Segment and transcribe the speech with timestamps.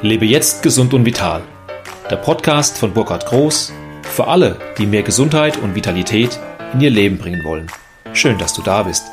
[0.00, 1.42] Lebe jetzt gesund und vital.
[2.08, 6.38] Der Podcast von Burkhard Groß für alle, die mehr Gesundheit und Vitalität
[6.72, 7.66] in ihr Leben bringen wollen.
[8.12, 9.06] Schön, dass du da bist.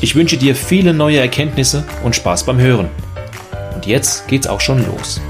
[0.00, 2.90] Ich wünsche dir viele neue Erkenntnisse und Spaß beim Hören.
[3.74, 5.20] Und jetzt geht's auch schon los.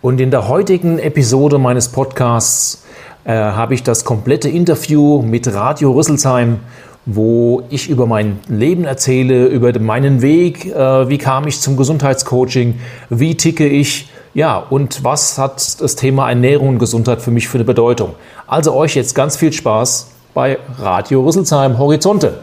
[0.00, 2.86] Und in der heutigen Episode meines Podcasts
[3.24, 6.60] äh, habe ich das komplette Interview mit Radio Rüsselsheim
[7.04, 12.80] wo ich über mein Leben erzähle, über meinen Weg, äh, wie kam ich zum Gesundheitscoaching,
[13.10, 17.58] wie ticke ich, ja, und was hat das Thema Ernährung und Gesundheit für mich für
[17.58, 18.14] eine Bedeutung.
[18.46, 22.40] Also euch jetzt ganz viel Spaß bei Radio Rüsselsheim Horizonte.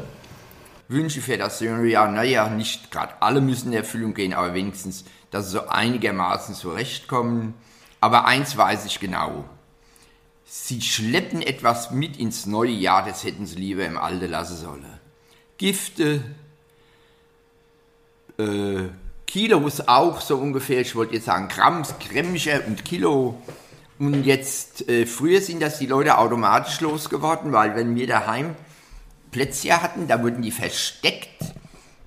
[0.87, 5.05] Wünsche für das junge Jahr, naja, nicht gerade alle müssen in Erfüllung gehen, aber wenigstens,
[5.31, 7.53] dass sie so einigermaßen zurechtkommen.
[8.01, 9.45] Aber eins weiß ich genau,
[10.52, 14.84] Sie schleppen etwas mit ins neue Jahr, das hätten sie lieber im Alte lassen sollen.
[15.59, 16.23] Gifte,
[18.40, 18.85] äh,
[19.27, 23.40] Kilos auch so ungefähr, ich wollte jetzt sagen Grams, Grämmchen und Kilo.
[23.99, 28.55] Und jetzt, äh, früher sind das die Leute automatisch losgeworden, weil wenn wir daheim
[29.29, 31.43] Plätzchen hatten, da wurden die versteckt.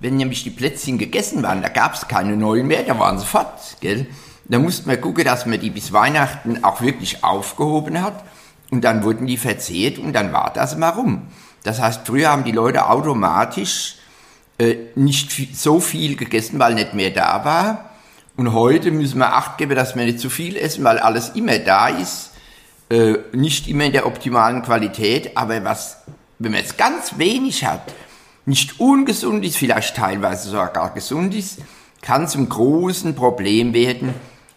[0.01, 3.27] Wenn nämlich die Plätzchen gegessen waren, da gab es keine neuen mehr, da waren sie
[3.27, 3.77] fort.
[3.81, 4.09] Gell?
[4.47, 8.25] Da musste man gucken, dass man die bis Weihnachten auch wirklich aufgehoben hat.
[8.73, 11.29] Und dann wurden die verzehrt und dann war das mal rum.
[11.63, 13.97] Das heißt, früher haben die Leute automatisch
[14.57, 17.91] äh, nicht viel, so viel gegessen, weil nicht mehr da war.
[18.35, 21.59] Und heute müssen wir Acht geben, dass wir nicht zu viel essen, weil alles immer
[21.59, 22.31] da ist.
[22.89, 25.99] Äh, nicht immer in der optimalen Qualität, aber was,
[26.39, 27.93] wenn man jetzt ganz wenig hat,
[28.47, 31.59] nicht ungesund ist, vielleicht teilweise sogar gesund ist,
[32.01, 34.15] kann zum großen Problem werden,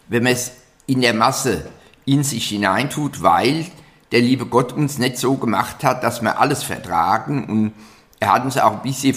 [0.08, 0.52] wenn man es
[0.86, 1.66] in der Masse
[2.06, 3.66] in sich hineintut, weil
[4.12, 7.44] der liebe Gott uns nicht so gemacht hat, dass wir alles vertragen.
[7.44, 7.72] Und
[8.20, 9.14] er hat uns auch ein bisschen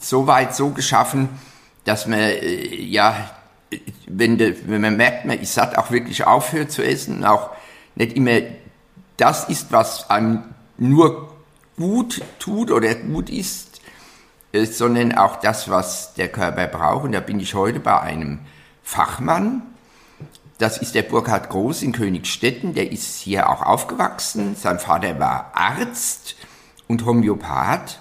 [0.00, 1.28] so weit so geschaffen,
[1.84, 3.30] dass man, äh, ja,
[4.06, 7.18] wenn, de, wenn man merkt, man ist satt, auch wirklich aufhört zu essen.
[7.18, 7.50] Und auch
[7.94, 8.40] nicht immer
[9.16, 10.42] das ist, was einem
[10.76, 11.34] nur
[11.76, 13.80] gut tut oder gut ist,
[14.52, 17.04] äh, sondern auch das, was der Körper braucht.
[17.04, 18.40] Und da bin ich heute bei einem
[18.82, 19.62] Fachmann,
[20.58, 24.54] das ist der Burkhard Groß in Königstetten, der ist hier auch aufgewachsen.
[24.54, 26.36] Sein Vater war Arzt
[26.86, 27.98] und Homöopath.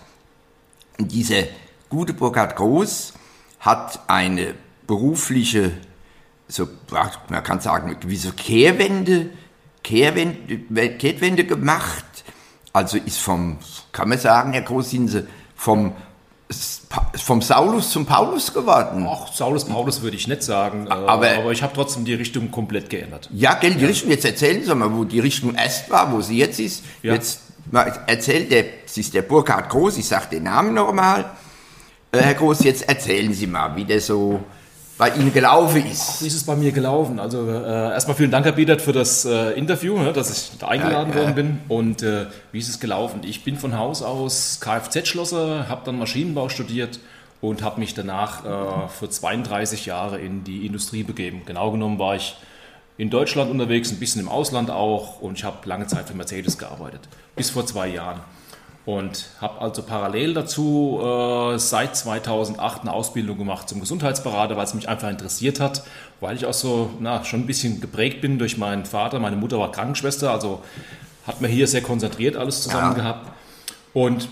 [0.99, 1.43] Dieser
[1.89, 3.13] gute Burkhard Groß
[3.59, 4.53] hat eine
[4.85, 5.71] berufliche,
[6.47, 6.67] so,
[7.29, 9.31] man kann sagen, eine gewisse Kehrwende,
[9.83, 12.05] Kehrwende, Kehrwende gemacht.
[12.71, 13.57] Also ist vom,
[13.91, 15.93] kann man sagen, Herr Groß, sind Sie vom
[17.15, 19.07] vom Saulus zum Paulus geworden.
[19.09, 22.51] Ach, Saulus, Paulus würde ich nicht sagen, äh, aber, aber ich habe trotzdem die Richtung
[22.51, 23.29] komplett geändert.
[23.33, 23.87] Ja, gell, die ja.
[23.87, 26.83] Richtung, jetzt erzählen Sie mal, wo die Richtung erst war, wo sie jetzt ist.
[27.01, 27.13] Ja.
[27.13, 27.41] Jetzt
[28.07, 31.31] erzählt der, es ist der Burkhard Groß, ich sage den Namen nochmal.
[32.11, 34.43] Äh, Herr Groß, jetzt erzählen Sie mal, wie der so
[34.97, 36.21] bei Ihnen gelaufen ist.
[36.21, 37.19] Wie ist es bei mir gelaufen?
[37.19, 40.67] Also äh, erstmal vielen Dank, Herr Biedert, für das äh, Interview, ne, dass ich da
[40.67, 41.59] eingeladen ja, worden bin.
[41.67, 43.21] Und äh, wie ist es gelaufen?
[43.23, 46.99] Ich bin von Haus aus Kfz-Schlosser, habe dann Maschinenbau studiert
[47.41, 51.41] und habe mich danach äh, für 32 Jahre in die Industrie begeben.
[51.45, 52.37] Genau genommen war ich
[52.97, 56.59] in Deutschland unterwegs, ein bisschen im Ausland auch und ich habe lange Zeit für Mercedes
[56.59, 57.01] gearbeitet,
[57.35, 58.21] bis vor zwei Jahren
[58.85, 64.73] und habe also parallel dazu äh, seit 2008 eine Ausbildung gemacht zum Gesundheitsberater, weil es
[64.73, 65.83] mich einfach interessiert hat,
[66.19, 69.19] weil ich auch so na, schon ein bisschen geprägt bin durch meinen Vater.
[69.19, 70.61] Meine Mutter war Krankenschwester, also
[71.25, 73.03] hat mir hier sehr konzentriert alles zusammen ja.
[73.03, 73.31] gehabt.
[73.93, 74.27] Und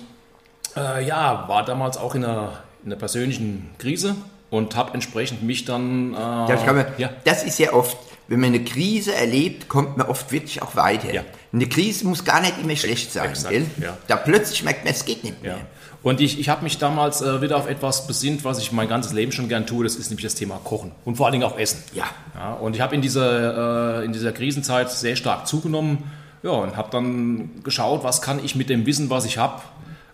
[0.76, 2.52] äh, ja, war damals auch in einer,
[2.84, 4.16] in einer persönlichen Krise
[4.50, 6.14] und habe entsprechend mich dann.
[6.14, 7.10] Äh, ja, man, ja.
[7.24, 7.98] Das ist ja oft
[8.31, 11.14] wenn man eine Krise erlebt, kommt man oft wirklich auch weiter.
[11.14, 11.24] Ja.
[11.52, 13.30] Eine Krise muss gar nicht immer schlecht sein.
[13.30, 13.97] Exakt, ja.
[14.08, 15.58] Da plötzlich merkt man, es geht nicht mehr.
[15.58, 15.62] Ja.
[16.02, 19.12] Und ich, ich habe mich damals äh, wieder auf etwas besinnt, was ich mein ganzes
[19.12, 19.84] Leben schon gern tue.
[19.84, 21.84] Das ist nämlich das Thema Kochen und vor allen Dingen auch Essen.
[21.94, 22.06] Ja.
[22.34, 26.09] ja und ich habe in dieser, äh, in dieser Krisenzeit sehr stark zugenommen.
[26.41, 29.62] Ja, und habe dann geschaut, was kann ich mit dem Wissen, was ich habe,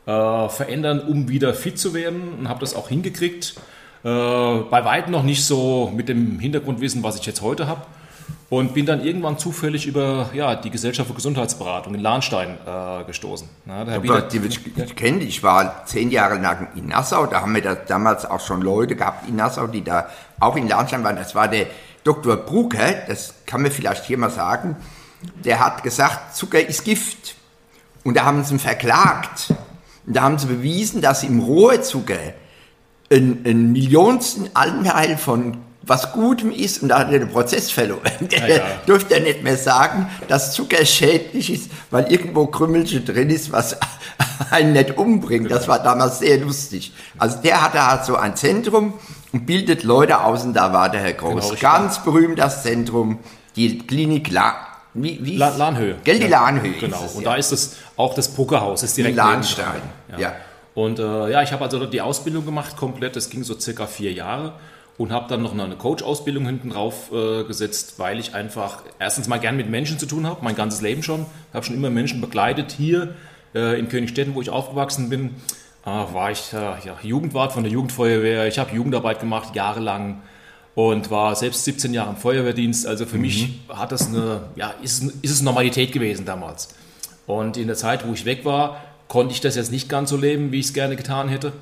[0.07, 2.29] äh, verändern, um wieder fit zu werden.
[2.39, 3.53] Und habe das auch hingekriegt.
[4.03, 7.83] Äh, bei weitem noch nicht so mit dem Hintergrundwissen, was ich jetzt heute habe.
[8.49, 13.49] Und bin dann irgendwann zufällig über ja, die Gesellschaft für Gesundheitsberatung in Lahnstein äh, gestoßen.
[13.65, 17.41] Ja, der Herr die ich, ich kenne, ich war zehn Jahre lang in Nassau, da
[17.41, 20.09] haben wir da damals auch schon Leute gehabt in Nassau, die da
[20.39, 21.17] auch in Lahnstein waren.
[21.17, 21.67] Das war der
[22.05, 22.37] Dr.
[22.37, 24.77] Brucker, das kann man vielleicht hier mal sagen,
[25.43, 27.35] der hat gesagt, Zucker ist Gift.
[28.03, 29.53] Und da haben sie ihn verklagt.
[30.05, 32.33] Und da haben sie bewiesen, dass im Rohrzucker
[33.11, 35.57] ein, ein Millionsten Anteil von
[35.87, 38.01] was Gutem ist und da hat er den Prozess verloren.
[38.21, 38.63] Der ja.
[38.85, 43.77] durfte er nicht mehr sagen, dass Zucker schädlich ist, weil irgendwo Krümmelchen drin ist, was
[44.51, 45.49] einen nicht umbringt.
[45.49, 46.93] Das war damals sehr lustig.
[47.17, 48.93] Also der hatte halt so ein Zentrum
[49.31, 51.49] und bildet Leute aus und da war der Herr Groß.
[51.49, 53.19] Genau, Ganz berühmt das Zentrum,
[53.55, 55.95] die Klinik La wie, wie La Lahnhöhe.
[56.03, 56.71] Gell, die Ja, Lahnhöhe.
[56.73, 57.03] Genau.
[57.05, 57.31] es, und ja.
[57.31, 59.65] da ist es auch das Bruggerhaus, ist direkt Die Lahnstein,
[60.09, 60.19] nebendran.
[60.19, 60.33] ja.
[60.73, 63.15] Und äh, ja, ich habe also dort die Ausbildung gemacht, komplett.
[63.15, 64.53] Das ging so circa vier Jahre.
[64.97, 69.37] Und habe dann noch eine Coach-Ausbildung hinten drauf äh, gesetzt, weil ich einfach erstens mal
[69.37, 71.27] gern mit Menschen zu tun habe, mein ganzes Leben schon.
[71.53, 72.71] Habe schon immer Menschen begleitet.
[72.71, 73.13] Hier
[73.53, 75.35] äh, in Königstetten, wo ich aufgewachsen bin,
[75.85, 78.47] äh, war ich äh, ja, Jugendwart von der Jugendfeuerwehr.
[78.47, 80.21] Ich habe Jugendarbeit gemacht, jahrelang
[80.77, 82.85] und war selbst 17 Jahre im Feuerwehrdienst.
[82.85, 86.75] Also für mich hat das eine, ja, ist, ist es Normalität gewesen damals.
[87.25, 90.17] Und in der Zeit, wo ich weg war, konnte ich das jetzt nicht ganz so
[90.17, 91.53] leben, wie ich es gerne getan hätte.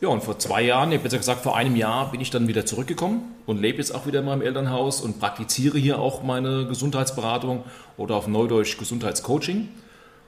[0.00, 2.64] Ja, und vor zwei Jahren, nee, besser gesagt vor einem Jahr, bin ich dann wieder
[2.64, 7.64] zurückgekommen und lebe jetzt auch wieder in meinem Elternhaus und praktiziere hier auch meine Gesundheitsberatung
[7.96, 9.68] oder auf Neudeutsch Gesundheitscoaching.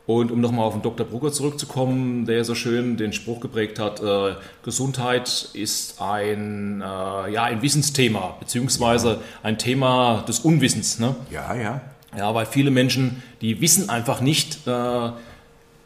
[0.06, 1.06] Und um nochmal auf den Dr.
[1.06, 4.34] Brugger zurückzukommen, der so schön den Spruch geprägt hat, äh,
[4.64, 10.98] Gesundheit ist ein, äh, ja, ein Wissensthema, beziehungsweise ein Thema des Unwissens.
[10.98, 11.14] Ne?
[11.30, 11.80] Ja, ja.
[12.18, 15.10] Ja, weil viele Menschen, die wissen einfach nicht, äh,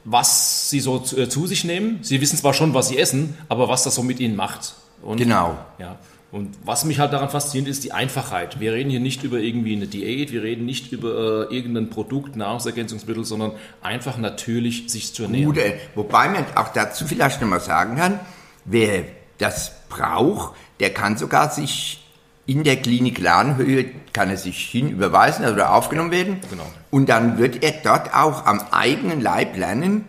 [0.04, 1.98] was sie so zu, äh, zu sich nehmen.
[2.02, 4.74] Sie wissen zwar schon, was sie essen, aber was das so mit ihnen macht.
[5.02, 5.56] Und, Genau.
[5.78, 5.98] Ja.
[6.30, 8.58] Und was mich halt daran fasziniert, ist die Einfachheit.
[8.58, 12.34] Wir reden hier nicht über irgendwie eine Diät, wir reden nicht über äh, irgendein Produkt,
[12.34, 13.52] Nahrungsergänzungsmittel, sondern
[13.82, 15.46] einfach natürlich sich zu ernähren.
[15.46, 18.18] Gute, wobei man auch dazu vielleicht noch mal sagen kann,
[18.64, 19.04] wer
[19.38, 22.03] das braucht, der kann sogar sich
[22.46, 26.40] in der Klinik Lahnhöhe, kann er sich hinüberweisen also aufgenommen werden.
[26.50, 26.66] Genau.
[26.90, 30.04] Und dann wird er dort auch am eigenen Leib lernen,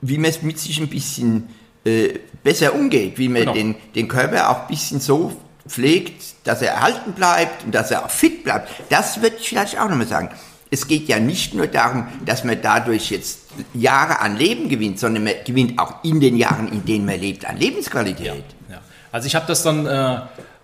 [0.00, 1.48] wie man es mit sich ein bisschen
[1.84, 3.52] äh, besser umgeht, wie man Genau.
[3.54, 5.36] den, den Körper auch ein bisschen so
[5.66, 8.68] pflegt, dass er erhalten bleibt und dass er auch fit bleibt.
[8.88, 10.30] Das würde ich vielleicht auch nochmal sagen.
[10.72, 13.40] Es geht ja nicht nur darum, dass man dadurch jetzt
[13.74, 17.44] Jahre an Leben gewinnt, sondern man gewinnt auch in den Jahren, in denen man lebt,
[17.44, 18.44] an Lebensqualität.
[18.68, 18.80] Ja.
[19.10, 20.20] Also ich habe das dann äh,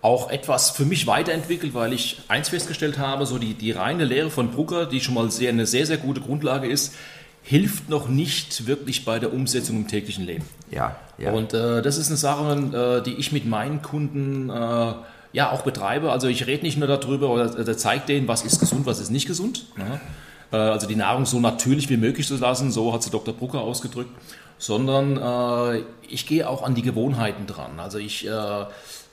[0.06, 4.30] auch etwas für mich weiterentwickelt, weil ich eins festgestellt habe, so die, die reine Lehre
[4.30, 6.94] von Brucker, die schon mal sehr, eine sehr, sehr gute Grundlage ist,
[7.42, 10.44] hilft noch nicht wirklich bei der Umsetzung im täglichen Leben.
[10.70, 11.32] Ja, ja.
[11.32, 14.92] Und äh, das ist eine Sache, äh, die ich mit meinen Kunden äh,
[15.32, 16.12] ja auch betreibe.
[16.12, 19.10] Also ich rede nicht nur darüber oder äh, zeige denen, was ist gesund, was ist
[19.10, 19.66] nicht gesund.
[19.76, 20.00] Ne?
[20.52, 23.34] Äh, also die Nahrung so natürlich wie möglich zu lassen, so hat sie Dr.
[23.34, 24.10] Brucker ausgedrückt,
[24.56, 27.80] sondern äh, ich gehe auch an die Gewohnheiten dran.
[27.80, 28.28] Also ich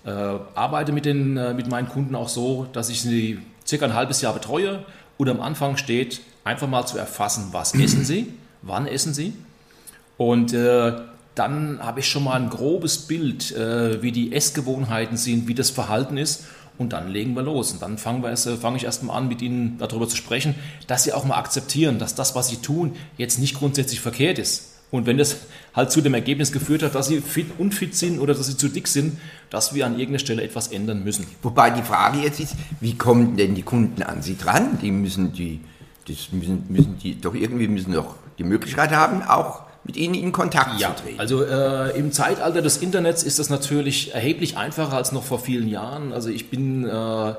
[0.06, 3.94] äh, arbeite mit, den, äh, mit meinen Kunden auch so, dass ich sie circa ein
[3.94, 4.84] halbes Jahr betreue
[5.18, 9.34] und am Anfang steht, einfach mal zu erfassen, was essen sie, wann essen sie
[10.18, 10.94] und äh,
[11.36, 15.70] dann habe ich schon mal ein grobes Bild, äh, wie die Essgewohnheiten sind, wie das
[15.70, 16.46] Verhalten ist.
[16.78, 17.72] Und dann legen wir los.
[17.72, 17.98] Und dann äh,
[18.58, 20.56] fange ich erstmal an, mit Ihnen darüber zu sprechen,
[20.88, 24.73] dass Sie auch mal akzeptieren, dass das, was Sie tun, jetzt nicht grundsätzlich verkehrt ist.
[24.94, 25.38] Und wenn das
[25.75, 28.69] halt zu dem Ergebnis geführt hat, dass Sie fit, unfit sind oder dass Sie zu
[28.69, 29.18] dick sind,
[29.50, 31.25] dass wir an irgendeiner Stelle etwas ändern müssen.
[31.42, 34.78] Wobei die Frage jetzt ist, wie kommen denn die Kunden an sie dran?
[34.84, 35.62] Die müssen die,
[36.07, 40.31] das müssen, müssen die doch irgendwie müssen doch die Möglichkeit haben, auch mit ihnen in
[40.31, 41.19] Kontakt Ja, zu treten.
[41.19, 45.68] also äh, im Zeitalter des Internets ist das natürlich erheblich einfacher als noch vor vielen
[45.69, 46.13] Jahren.
[46.13, 47.34] Also ich bin, äh,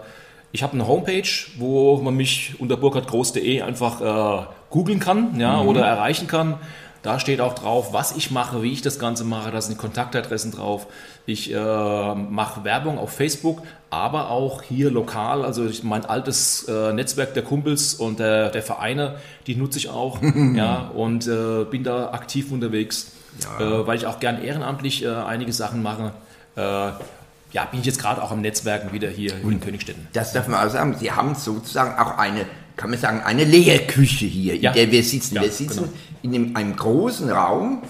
[0.50, 1.22] ich habe eine Homepage,
[1.58, 6.56] wo man mich unter burkhardgroß.de einfach äh, googeln kann ja, oder erreichen kann.
[7.04, 9.50] Da steht auch drauf, was ich mache, wie ich das Ganze mache.
[9.50, 10.86] Da sind Kontaktadressen drauf.
[11.26, 13.60] Ich äh, mache Werbung auf Facebook,
[13.90, 15.44] aber auch hier lokal.
[15.44, 19.90] Also ich, mein altes äh, Netzwerk der Kumpels und der, der Vereine, die nutze ich
[19.90, 20.18] auch.
[20.54, 23.12] ja, und äh, bin da aktiv unterwegs,
[23.58, 26.12] äh, weil ich auch gern ehrenamtlich äh, einige Sachen mache.
[26.56, 30.08] Äh, ja, bin ich jetzt gerade auch am Netzwerken wieder hier in Königstetten.
[30.14, 30.96] Das darf man auch sagen.
[30.98, 34.72] Sie haben sozusagen auch eine, kann man sagen, eine Lehrküche hier, in Ja.
[34.72, 35.34] der wir sitzen.
[35.34, 35.92] Ja, wir sitzen genau.
[36.24, 37.82] In einem, großen Raum.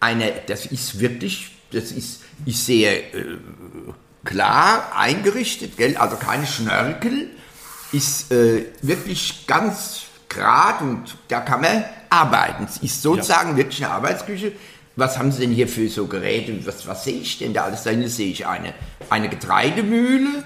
[0.00, 3.38] Eine, das ist wirklich, das ist, ist sehr äh,
[4.24, 5.96] klar eingerichtet, gell?
[5.96, 7.28] also keine Schnörkel,
[7.92, 12.64] ist äh, wirklich ganz grad und da kann man arbeiten.
[12.64, 14.52] Es ist sozusagen wirklich eine Arbeitsküche.
[14.96, 16.64] Was haben Sie denn hier für so Geräte?
[16.66, 17.82] Was, was sehe ich denn da alles?
[17.82, 18.72] Da sehe ich eine,
[19.10, 20.44] eine Getreidemühle.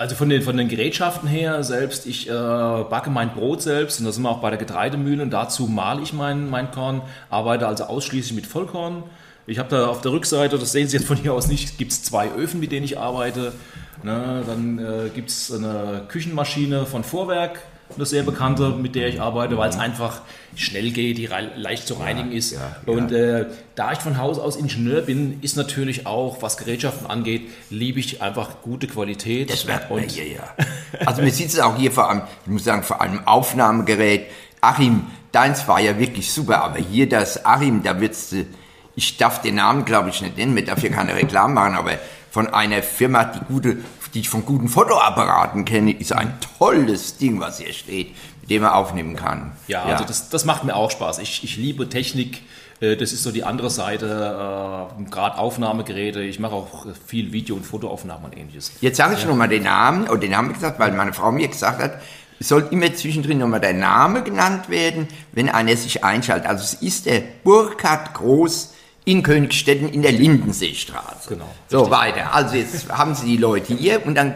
[0.00, 4.06] Also von den, von den Gerätschaften her selbst, ich äh, backe mein Brot selbst und
[4.06, 7.66] da sind wir auch bei der Getreidemühle und dazu male ich mein, mein Korn, arbeite
[7.66, 9.02] also ausschließlich mit Vollkorn.
[9.46, 11.92] Ich habe da auf der Rückseite, das sehen Sie jetzt von hier aus nicht, gibt
[11.92, 13.52] es zwei Öfen, mit denen ich arbeite.
[14.02, 17.60] Ne, dann äh, gibt es eine Küchenmaschine von Vorwerk,
[17.96, 20.22] eine sehr bekannte, mit der ich arbeite, weil es einfach
[20.54, 22.52] schnell geht, die leicht zu reinigen ist.
[22.52, 27.06] ja, und äh, da ich von Haus aus Ingenieur bin, ist natürlich auch, was Gerätschaften
[27.06, 29.50] angeht, liebe ich einfach gute Qualität.
[29.50, 30.42] Das merkt man hier, ja.
[31.06, 34.26] Also wir sitzen auch hier vor einem, ich muss sagen, vor einem Aufnahmegerät.
[34.60, 38.44] Achim, deins war ja wirklich super, aber hier das Achim, da wird's, äh,
[38.96, 41.92] ich darf den Namen glaube ich nicht nennen, wir darf hier keine Reklame machen, aber
[42.30, 43.78] von einer Firma, die gute,
[44.14, 48.62] die ich von guten Fotoapparaten kenne, ist ein tolles Ding, was hier steht, mit dem
[48.62, 49.52] man aufnehmen kann.
[49.68, 51.18] Ja, also das, das macht mir auch Spaß.
[51.18, 52.42] Ich, ich liebe Technik.
[52.80, 54.06] Äh, Das ist so die andere Seite,
[54.98, 56.22] äh, gerade Aufnahmegeräte.
[56.22, 58.72] Ich mache auch viel Video- und Fotoaufnahmen und ähnliches.
[58.80, 61.48] Jetzt sage ich noch nochmal den Namen, oder den Namen gesagt, weil meine Frau mir
[61.48, 62.00] gesagt hat,
[62.38, 66.48] es soll immer zwischendrin nochmal der Name genannt werden, wenn einer sich einschaltet.
[66.48, 68.72] Also es ist der Burkhard Groß
[69.04, 71.28] in Königstetten in der Lindenseestraße.
[71.30, 71.98] Genau, So, richtig.
[71.98, 72.34] weiter.
[72.34, 74.34] Also jetzt haben Sie die Leute hier und dann...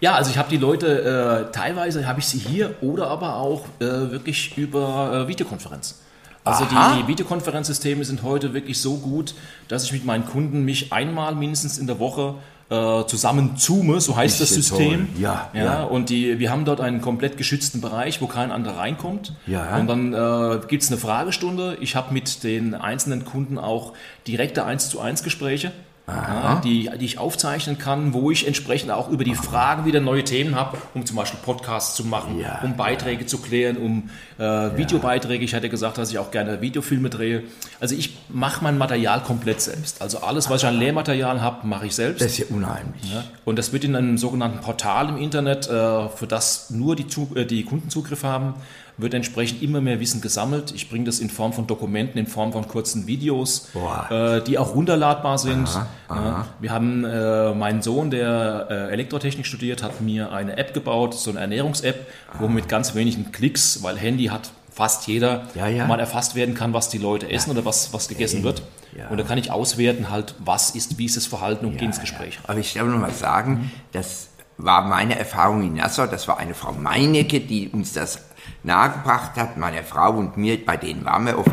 [0.00, 3.64] Ja, also ich habe die Leute, äh, teilweise habe ich sie hier oder aber auch
[3.78, 6.00] äh, wirklich über äh, Videokonferenz.
[6.42, 6.96] Also Aha.
[6.96, 9.34] die, die Videokonferenzsysteme sind heute wirklich so gut,
[9.68, 12.34] dass ich mit meinen Kunden mich einmal mindestens in der Woche
[12.74, 15.08] äh, zusammen zoome, so heißt Ist das System.
[15.18, 15.82] Ja, ja, ja.
[15.84, 19.32] Und die, wir haben dort einen komplett geschützten Bereich, wo kein anderer reinkommt.
[19.46, 19.76] Ja.
[19.78, 21.76] Und dann äh, gibt es eine Fragestunde.
[21.80, 23.92] Ich habe mit den einzelnen Kunden auch
[24.26, 25.72] direkte 1 zu 1 Gespräche.
[26.06, 30.22] Ja, die, die ich aufzeichnen kann, wo ich entsprechend auch über die Fragen wieder neue
[30.22, 34.76] Themen habe, um zum Beispiel Podcasts zu machen, Ja, um Beiträge zu klären, um äh,
[34.76, 35.42] Videobeiträge.
[35.44, 37.44] Ich hatte gesagt, dass ich auch gerne Videofilme drehe.
[37.80, 40.02] Also ich mache mein Material komplett selbst.
[40.02, 42.20] Also alles, was ich an Lehrmaterial habe, mache ich selbst.
[42.20, 43.02] Das ist ja unheimlich.
[43.10, 47.06] Ja, Und das wird in einem sogenannten Portal im Internet, äh, für das nur die,
[47.34, 48.54] äh, die Kunden Zugriff haben,
[48.96, 50.72] wird entsprechend immer mehr Wissen gesammelt.
[50.72, 53.68] Ich bringe das in Form von Dokumenten, in Form von kurzen Videos,
[54.10, 55.68] äh, die auch runterladbar sind.
[56.08, 61.14] Ja, wir haben, äh, mein Sohn, der äh, Elektrotechnik studiert, hat mir eine App gebaut,
[61.14, 62.06] so eine Ernährungs-App,
[62.38, 65.86] wo man mit ganz wenigen Klicks, weil Handy hat fast jeder, Ja, ja.
[65.86, 68.62] mal erfasst werden kann, was die Leute essen oder was, was gegessen wird.
[68.96, 69.08] Ja.
[69.08, 72.00] Und da kann ich auswerten, halt, was ist, wie ist das Verhalten und gehe ins
[72.00, 72.38] Gespräch.
[72.46, 76.06] Aber ich darf noch mal sagen, das war meine Erfahrung in Nassau.
[76.06, 78.20] Das war eine Frau Meinecke, die uns das
[78.64, 81.50] nahegebracht hat, meine Frau und mir, bei denen waren wir oft.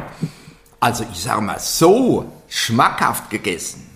[0.80, 3.88] Also ich sage mal, so schmackhaft gegessen.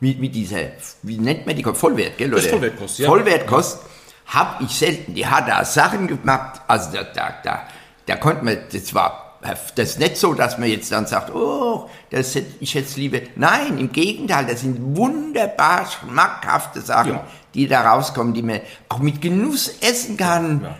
[0.00, 0.58] Mit, mit dieser,
[1.02, 2.30] wie nennt man die, Vollwert, gell?
[2.30, 2.58] Das ist oder?
[2.58, 3.08] Vollwertkost, ja.
[3.08, 3.78] Vollwertkost
[4.26, 5.14] habe ich selten.
[5.14, 7.62] Die hat da Sachen gemacht, also da, da, da,
[8.06, 11.88] da konnte man, das war das ist nicht so, dass man jetzt dann sagt, oh,
[12.10, 13.18] das hätte, ich hätte es lieber.
[13.36, 17.26] Nein, im Gegenteil, das sind wunderbar schmackhafte Sachen, Ja.
[17.54, 20.62] die da rauskommen, die man auch mit Genuss essen kann.
[20.62, 20.76] Ja.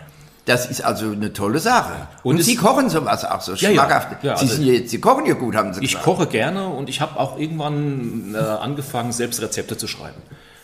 [0.49, 1.93] Das ist also eine tolle Sache.
[2.23, 4.23] Und, Und Sie kochen sowas auch so Ja, schmackhaft.
[4.23, 6.05] Ja, also- ja jetzt, Sie kochen ja gut, haben Sie Ich gesagt.
[6.05, 10.21] koche gerne und ich habe auch irgendwann äh, angefangen, selbst Rezepte zu schreiben.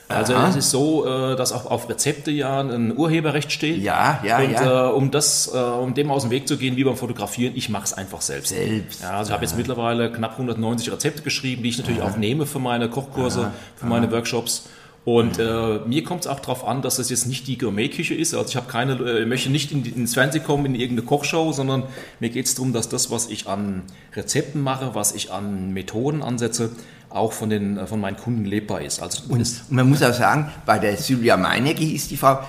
[0.07, 3.81] Also es ist so, äh, dass auch auf Rezepte ja ein Urheberrecht steht.
[3.81, 4.89] Ja, ja, und, ja.
[4.89, 7.69] Äh, um das, äh, um dem aus dem Weg zu gehen, wie beim Fotografieren, ich
[7.69, 8.49] mache es einfach selbst.
[8.49, 12.17] Selbst, Ja, also ich habe jetzt mittlerweile knapp 190 Rezepte geschrieben, die ich natürlich auch
[12.17, 14.63] nehme für meine Kochkurse, für meine Workshops.
[15.05, 18.33] Und äh, mir kommt es auch darauf an, dass das jetzt nicht die Gourmet-Küche ist.
[18.33, 21.83] Also ich habe keine, äh, möchte nicht in, ins Fernsehen kommen in irgendeine Kochshow, sondern
[22.19, 23.83] mir geht es darum, dass das, was ich an
[24.15, 26.71] Rezepten mache, was ich an Methoden ansetze,
[27.11, 28.99] auch von den äh, von meinen Kunden lebbar ist.
[28.99, 32.39] Also Und, und man muss auch sagen, bei der Sylvia Meinecke hieß die Frau,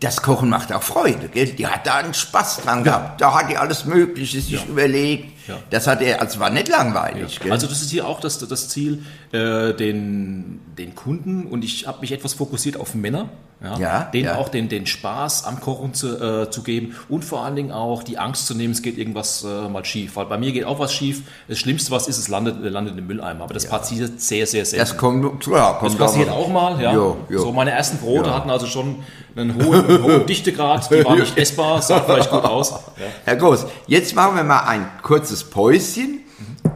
[0.00, 1.46] das Kochen macht auch Freude, gell?
[1.46, 3.20] Die hat da einen Spaß dran gehabt.
[3.20, 5.32] Da hat die alles Mögliche sich überlegt.
[5.50, 5.58] Ja.
[5.70, 7.52] Das hat er, also war nicht langweilig, gell?
[7.52, 9.02] Also das ist hier auch das, das Ziel,
[9.32, 13.28] äh, den, den Kunden, und ich habe mich etwas fokussiert auf Männer,
[13.62, 14.36] ja, Ja, denen ja.
[14.36, 18.02] auch den, den Spaß am Kochen zu, äh, zu geben und vor allen Dingen auch
[18.02, 20.16] die Angst zu nehmen, es geht irgendwas äh, mal schief.
[20.16, 21.22] Weil bei mir geht auch was schief.
[21.46, 23.44] Das Schlimmste, was ist, es landet, landet im Mülleimer.
[23.44, 24.80] Aber das passiert sehr, sehr selten.
[24.82, 26.94] das kommt, ja, kommt Das passiert auch mal, ja.
[26.94, 27.42] Jo, jo.
[27.42, 28.36] So meine ersten Brote Ja.
[28.36, 28.96] hatten also schon
[29.36, 32.70] einen hohen, einen hohen Dichtegrad, die waren nicht essbar, sah vielleicht gut aus.
[32.70, 32.78] Ja.
[33.26, 36.20] Herr Groß, jetzt machen wir mal ein kurzes Päuschen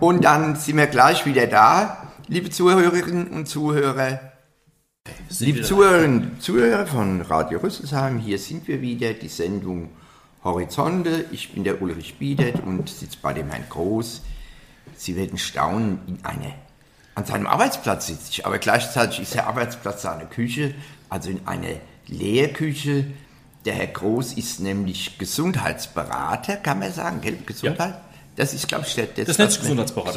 [0.01, 4.21] und dann sind wir gleich wieder da, liebe Zuhörerinnen und Zuhörer.
[5.39, 9.91] Liebe Zuhörerinnen und Zuhörer von Radio Rüsselsheim, hier sind wir wieder, die Sendung
[10.43, 11.25] Horizonte.
[11.31, 14.23] Ich bin der Ulrich Biedert und sitze bei dem Herrn Groß.
[14.97, 16.55] Sie werden staunen, in eine,
[17.15, 20.75] an seinem Arbeitsplatz sitze ich, aber gleichzeitig ist der Arbeitsplatz seine Küche,
[21.09, 23.07] also in eine Lehrküche.
[23.65, 27.39] Der Herr Groß ist nämlich Gesundheitsberater, kann man sagen, gell?
[27.47, 27.99] Gesundheit?
[28.37, 30.13] Das ist, glaube ich, der, der Das nennt sich Gesundheitsberater,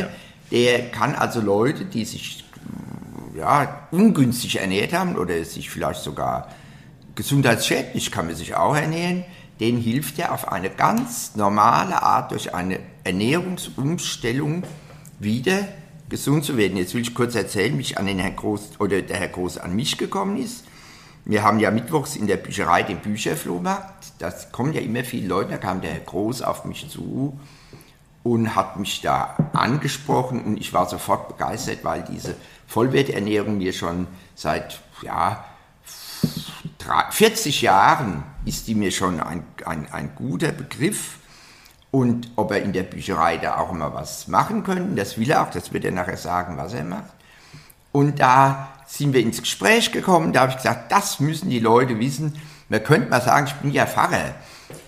[0.00, 0.08] ja.
[0.50, 2.44] Der kann also Leute, die sich
[3.36, 6.48] ja, ungünstig ernährt haben oder sich vielleicht sogar
[7.14, 9.24] gesundheitsschädlich kann man sich auch ernähren,
[9.58, 14.62] denen hilft er auf eine ganz normale Art durch eine Ernährungsumstellung
[15.18, 15.66] wieder
[16.08, 16.76] gesund zu werden.
[16.76, 19.58] Jetzt will ich kurz erzählen, wie ich an den Herrn Groß oder der Herr Groß
[19.58, 20.64] an mich gekommen ist.
[21.28, 24.12] Wir haben ja mittwochs in der Bücherei den Bücherflohmarkt.
[24.18, 25.50] Da kommen ja immer viele Leute.
[25.50, 27.38] Da kam der Herr Groß auf mich zu
[28.22, 32.34] und hat mich da angesprochen und ich war sofort begeistert, weil diese
[32.66, 35.44] Vollwerternährung mir schon seit ja,
[37.10, 41.18] 40 Jahren ist die mir schon ein, ein, ein guter Begriff.
[41.90, 45.42] Und ob er in der Bücherei da auch mal was machen könnte, das will er
[45.42, 47.12] auch, das wird er nachher sagen, was er macht.
[47.92, 51.98] Und da sind wir ins Gespräch gekommen, da habe ich gesagt, das müssen die Leute
[52.00, 52.40] wissen.
[52.68, 54.34] Man könnte mal sagen, ich bin ja Pfarrer.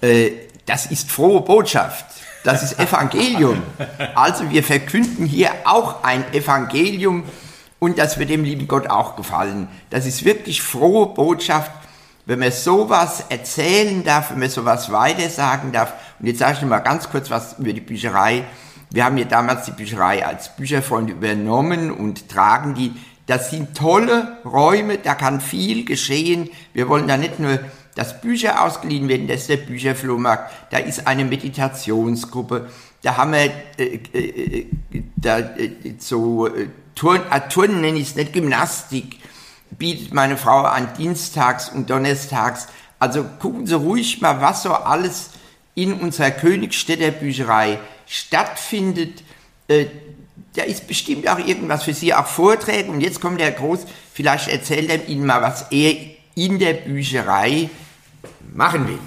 [0.00, 0.30] Äh,
[0.66, 2.06] das ist frohe Botschaft.
[2.42, 3.62] Das ist Evangelium.
[4.14, 7.24] Also wir verkünden hier auch ein Evangelium
[7.78, 9.68] und das wird dem lieben Gott auch gefallen.
[9.90, 11.70] Das ist wirklich frohe Botschaft,
[12.24, 15.92] wenn man sowas erzählen darf, wenn man sowas weitersagen darf.
[16.18, 18.44] Und jetzt sage ich noch mal ganz kurz was über die Bücherei.
[18.90, 22.94] Wir haben ja damals die Bücherei als Bücherfreunde übernommen und tragen die.
[23.30, 26.50] Das sind tolle Räume, da kann viel geschehen.
[26.72, 27.60] Wir wollen da nicht nur
[27.94, 32.68] dass Bücher ausgeliehen werden, das ist der Bücherflohmarkt, da ist eine Meditationsgruppe,
[33.02, 34.66] da haben wir äh, äh,
[35.14, 39.18] da, äh, so äh, Turn, äh, Turnen nenne ich es nicht, Gymnastik
[39.70, 42.66] bietet meine Frau an dienstags und donnerstags.
[42.98, 45.30] Also gucken Sie ruhig mal, was so alles
[45.76, 49.22] in unserer Königstädter Bücherei stattfindet.
[50.54, 52.90] Äh, da ist bestimmt auch irgendwas für Sie, auch Vorträge.
[52.90, 55.94] Und jetzt kommt der Groß, vielleicht erzählt er Ihnen mal, was er
[56.34, 57.70] in der Bücherei
[58.52, 58.98] machen will.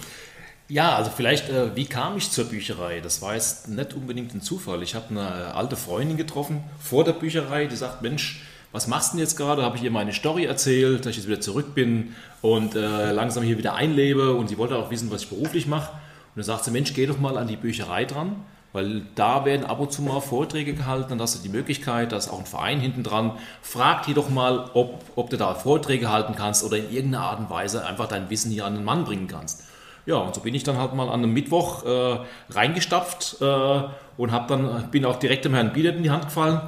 [0.69, 2.99] Ja, also vielleicht, äh, wie kam ich zur Bücherei?
[3.01, 4.81] Das war jetzt nicht unbedingt ein Zufall.
[4.81, 9.17] Ich habe eine alte Freundin getroffen vor der Bücherei, die sagt, Mensch, was machst du
[9.17, 9.61] denn jetzt gerade?
[9.61, 13.43] Habe ich ihr meine Story erzählt, dass ich jetzt wieder zurück bin und äh, langsam
[13.43, 15.91] hier wieder einlebe und sie wollte auch wissen, was ich beruflich mache.
[15.91, 18.37] Und dann sagt sie, Mensch, geh doch mal an die Bücherei dran,
[18.73, 22.17] weil da werden ab und zu mal Vorträge gehalten, dann hast du die Möglichkeit, da
[22.17, 23.33] ist auch ein Verein hinten dran.
[23.61, 27.39] Frag die doch mal, ob, ob du da Vorträge halten kannst oder in irgendeiner Art
[27.39, 29.63] und Weise einfach dein Wissen hier an den Mann bringen kannst.
[30.05, 32.17] Ja, und so bin ich dann halt mal an einem Mittwoch äh,
[32.49, 33.81] reingestapft äh,
[34.17, 36.59] und hab dann, bin auch direkt dem Herrn Biedert in die Hand gefallen.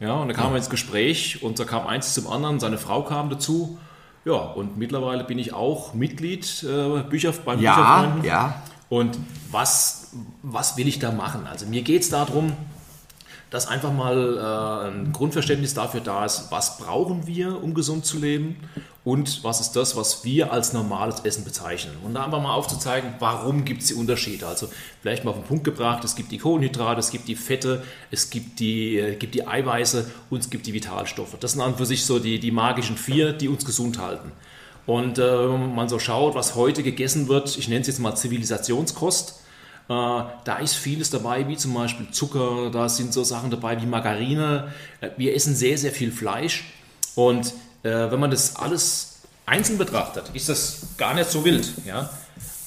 [0.00, 3.02] Ja, und da kamen wir ins Gespräch und da kam eins zum anderen, seine Frau
[3.02, 3.78] kam dazu.
[4.24, 8.24] Ja, und mittlerweile bin ich auch Mitglied äh, Bücher, beim ja, Bücherfreunden.
[8.24, 9.18] Ja, Und
[9.50, 10.10] was,
[10.42, 11.46] was will ich da machen?
[11.46, 12.54] Also mir geht es darum,
[13.50, 18.18] dass einfach mal äh, ein Grundverständnis dafür da ist, was brauchen wir, um gesund zu
[18.18, 18.56] leben
[19.04, 21.96] und was ist das, was wir als normales Essen bezeichnen.
[22.04, 24.46] Und da einfach mal aufzuzeigen, warum gibt es die Unterschiede.
[24.46, 24.68] Also
[25.00, 28.28] vielleicht mal auf den Punkt gebracht, es gibt die Kohlenhydrate, es gibt die Fette, es
[28.28, 31.36] gibt die, äh, gibt die Eiweiße und es gibt die Vitalstoffe.
[31.40, 34.30] Das sind an für sich so die, die magischen vier, die uns gesund halten.
[34.88, 38.16] Und äh, wenn man so schaut, was heute gegessen wird, ich nenne es jetzt mal
[38.16, 39.34] Zivilisationskost,
[39.90, 43.84] äh, da ist vieles dabei, wie zum Beispiel Zucker, da sind so Sachen dabei wie
[43.84, 44.72] Margarine.
[45.02, 46.64] Äh, wir essen sehr, sehr viel Fleisch
[47.16, 51.70] und äh, wenn man das alles einzeln betrachtet, ist das gar nicht so wild.
[51.84, 52.08] Ja?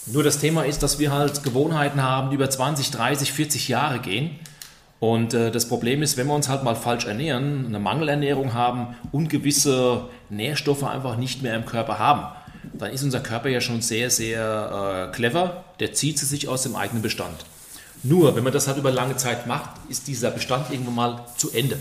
[0.05, 3.97] Nur das Thema ist, dass wir halt Gewohnheiten haben, die über 20, 30, 40 Jahre
[3.97, 4.37] gehen.
[5.01, 8.95] Und äh, das Problem ist, wenn wir uns halt mal falsch ernähren, eine Mangelernährung haben
[9.11, 12.27] und gewisse Nährstoffe einfach nicht mehr im Körper haben,
[12.71, 15.63] dann ist unser Körper ja schon sehr, sehr äh, clever.
[15.79, 17.45] Der zieht sie sich aus dem eigenen Bestand.
[18.03, 21.49] Nur, wenn man das halt über lange Zeit macht, ist dieser Bestand irgendwann mal zu
[21.49, 21.79] Ende.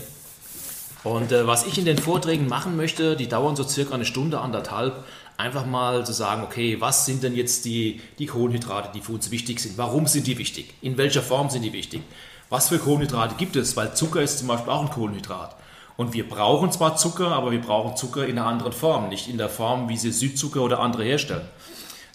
[1.03, 4.39] Und äh, was ich in den Vorträgen machen möchte, die dauern so circa eine Stunde,
[4.39, 5.03] anderthalb,
[5.41, 9.31] einfach mal zu sagen, okay, was sind denn jetzt die, die Kohlenhydrate, die für uns
[9.31, 9.77] wichtig sind?
[9.77, 10.73] Warum sind die wichtig?
[10.81, 12.01] In welcher Form sind die wichtig?
[12.49, 13.75] Was für Kohlenhydrate gibt es?
[13.75, 15.55] Weil Zucker ist zum Beispiel auch ein Kohlenhydrat.
[15.97, 19.37] Und wir brauchen zwar Zucker, aber wir brauchen Zucker in einer anderen Form, nicht in
[19.37, 21.43] der Form, wie sie Südzucker oder andere herstellen.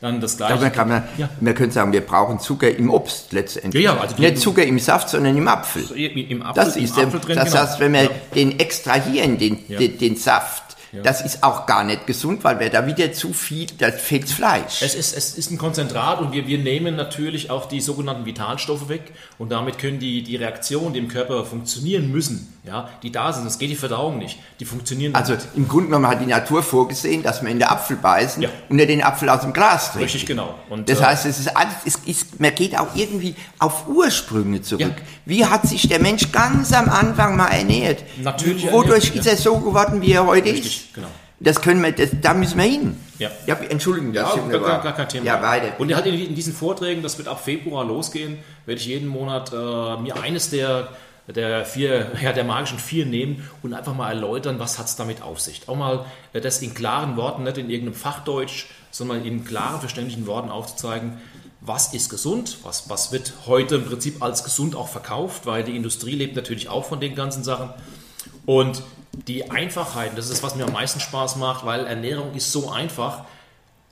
[0.01, 0.61] Dann das gleiche.
[0.61, 1.29] man, kann man, Ja.
[1.41, 3.83] man könnte sagen, wir brauchen Zucker im Obst letztendlich.
[3.83, 5.85] Ja, ja, also Nicht Zucker im Saft, sondern im Apfel.
[5.93, 7.63] Im, im Apfel, Das im ist der, Apfel drin, das genau.
[7.63, 8.11] heißt, wenn wir Ja.
[8.35, 12.87] den extrahieren, den, den, den Saft, das ist auch gar nicht gesund, weil wir da
[12.87, 14.83] wieder zu viel, da fehlt Fleisch.
[14.83, 18.89] Es ist, es ist ein Konzentrat und wir, wir nehmen natürlich auch die sogenannten Vitalstoffe
[18.89, 23.33] weg und damit können die, die Reaktionen, die im Körper funktionieren müssen, ja, die da
[23.33, 25.47] sind, das geht die Verdauung nicht, die funktionieren also nicht.
[25.55, 28.49] im Grunde genommen hat die Natur vorgesehen, dass wir in den Apfel beißen Ja.
[28.69, 30.05] und nicht den Apfel aus dem Glas trinken.
[30.05, 30.55] Richtig, genau.
[30.71, 34.63] Und, Das äh, heißt, es ist alles, es ist, man geht auch irgendwie auf Ursprünge
[34.63, 34.81] zurück.
[34.81, 35.03] Ja.
[35.25, 38.03] Wie hat sich der Mensch ganz am Anfang mal ernährt?
[38.23, 40.76] Natürlich Wodurch ernährt, ist er so geworden, wie er heute Richtig, ist?
[40.93, 41.09] Genau.
[41.39, 42.97] Das können wir, das, da müssen wir hin.
[43.19, 43.31] Ja.
[43.47, 45.27] ja Entschuldigung, das Ja, gar, gar, gar kein Thema.
[45.27, 45.73] Ja, beide.
[45.79, 49.09] Und er hat in, in diesen Vorträgen, das wird ab Februar losgehen, werde ich jeden
[49.09, 50.89] Monat äh, mir eines der,
[51.29, 55.21] der vier, ja, der magischen vier nehmen und einfach mal erläutern, was hat es damit
[55.21, 55.69] auf sich.
[55.69, 60.27] Auch mal äh, das in klaren Worten, nicht in irgendeinem Fachdeutsch, sondern in klaren, verständlichen
[60.27, 61.19] Worten aufzuzeigen,
[61.61, 65.77] was ist gesund, was, was wird heute im Prinzip als gesund auch verkauft, weil die
[65.77, 67.71] Industrie lebt natürlich auch von den ganzen Sachen.
[68.47, 68.83] Und
[69.27, 73.25] die Einfachheit, das ist, was mir am meisten Spaß macht, weil Ernährung ist so einfach.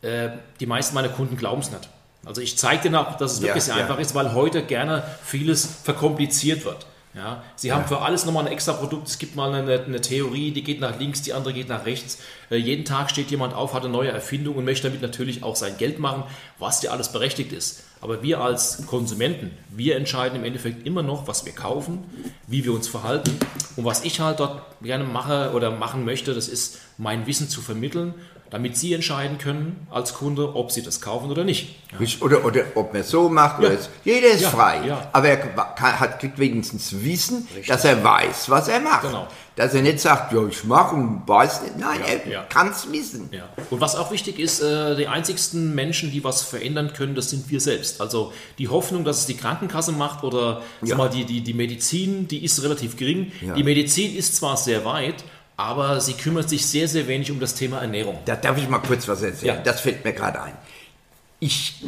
[0.02, 1.88] äh, die meisten meiner Kunden glauben es nicht.
[2.26, 3.82] Also ich zeige denen auch, dass es wirklich Ja, sehr ja.
[3.82, 6.87] einfach ist, weil heute gerne vieles verkompliziert wird.
[7.14, 9.07] Ja, Sie haben für alles nochmal ein extra Produkt.
[9.07, 12.18] Es gibt mal eine, eine Theorie, die geht nach links, die andere geht nach rechts.
[12.50, 15.55] Äh, jeden Tag steht jemand auf, hat eine neue Erfindung und möchte damit natürlich auch
[15.55, 16.24] sein Geld machen,
[16.59, 17.85] was ja alles berechtigt ist.
[18.00, 22.05] Aber wir als Konsumenten, wir entscheiden im Endeffekt immer noch, was wir kaufen,
[22.48, 23.38] wie wir uns verhalten.
[23.77, 27.62] Und was ich halt dort gerne mache oder machen möchte, das ist mein Wissen zu
[27.62, 28.14] vermitteln,
[28.54, 31.74] damit Sie entscheiden können als Kunde, ob Sie das kaufen oder nicht.
[31.98, 33.78] Richtig, Oder, oder ob man so macht, oder Ja.
[33.80, 34.86] es- jeder ist Ja, frei.
[34.86, 35.08] ja.
[35.12, 39.02] Aber er kann, hat, kriegt wenigstens Wissen, dass er weiß, was er macht.
[39.02, 39.26] Genau.
[39.56, 41.78] Dass er nicht sagt, ja, ich mache und weiß nicht.
[41.78, 42.42] Nein, Ja, er ja.
[42.44, 43.28] kann es wissen.
[43.32, 43.48] Ja.
[43.70, 47.50] Und was auch wichtig ist, äh, die einzigsten Menschen, die was verändern können, das sind
[47.50, 48.00] wir selbst.
[48.00, 50.88] Also die Hoffnung, dass es die Krankenkasse macht oder Ja.
[50.90, 53.32] sag mal, die, die, die Medizin, die ist relativ gering.
[53.40, 53.54] Ja.
[53.54, 55.22] Die Medizin ist zwar sehr weit,
[55.56, 58.18] aber sie kümmert sich sehr, sehr wenig um das Thema Ernährung.
[58.24, 59.56] Da darf ich mal kurz was erzählen.
[59.56, 59.62] Ja.
[59.62, 60.56] Das fällt mir gerade ein.
[61.40, 61.84] Ich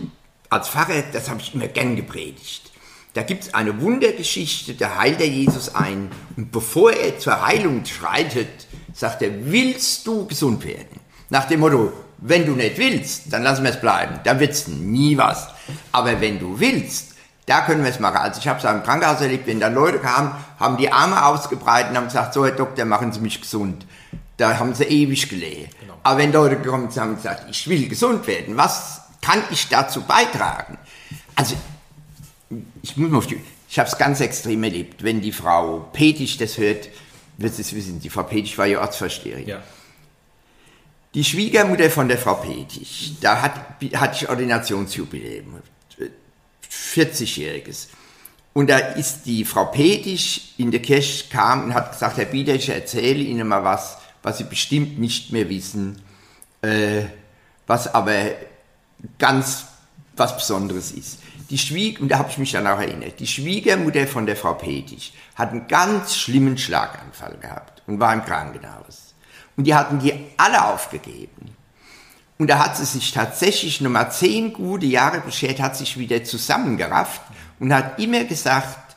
[0.51, 2.71] als Pfarrer, das habe ich immer gern gepredigt.
[3.15, 6.11] Da gibt es eine Wundergeschichte, da heilt er Jesus ein.
[6.37, 11.01] Und bevor er zur Heilung schreitet, sagt er, willst du gesund werden?
[11.31, 14.21] Nach dem Motto, wenn du nicht willst, dann lassen wir es bleiben.
[14.23, 15.49] Da wird's nie was.
[15.93, 17.16] Aber wenn du willst,
[17.47, 18.17] da können wir es machen.
[18.17, 21.91] Also ich habe es im Krankenhaus erlebt, wenn dann Leute kamen, haben die Arme ausgebreitet
[21.91, 23.87] und haben gesagt, so Herr Doktor, machen Sie mich gesund.
[24.37, 25.71] Da haben sie ewig gelegen.
[26.03, 30.03] Aber wenn Leute gekommen sind und gesagt, ich will gesund werden, was kann ich dazu
[30.03, 30.79] beitragen?
[31.35, 31.57] Also
[32.83, 36.37] ich muss mal auf die, ich habe es ganz extrem erlebt, wenn die Frau Petisch
[36.37, 36.89] das hört,
[37.39, 39.49] wird sie es wissen, die Frau Petisch war ja Ortsversteherin.
[39.49, 39.63] Ja.
[41.15, 43.55] Die Schwiegermutter von der Frau Petisch, da hat,
[43.95, 45.61] hatte ich Ordinationsjubiläum,
[46.95, 47.89] 40-jähriges.
[48.53, 52.55] Und da ist die Frau Petisch in der Kirche kam und hat gesagt, Herr Bieder,
[52.55, 56.01] ich erzähle Ihnen mal was, was Sie bestimmt nicht mehr wissen,
[56.63, 57.03] äh,
[57.67, 58.15] was aber
[59.19, 59.67] ganz
[60.17, 61.19] was Besonderes ist.
[61.51, 64.55] Die Schwieg, und da habe ich mich dann auch erinnert, die Schwiegermutter von der Frau
[64.55, 69.15] Petisch hat einen ganz schlimmen Schlaganfall gehabt und war im Krankenhaus.
[69.57, 71.56] Und die hatten die alle aufgegeben.
[72.39, 77.23] Und da hat sie sich tatsächlich nochmal zehn gute Jahre beschert, hat sich wieder zusammengerafft
[77.59, 78.97] und hat immer gesagt,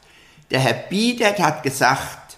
[0.51, 2.37] der Herr Biedert hat gesagt,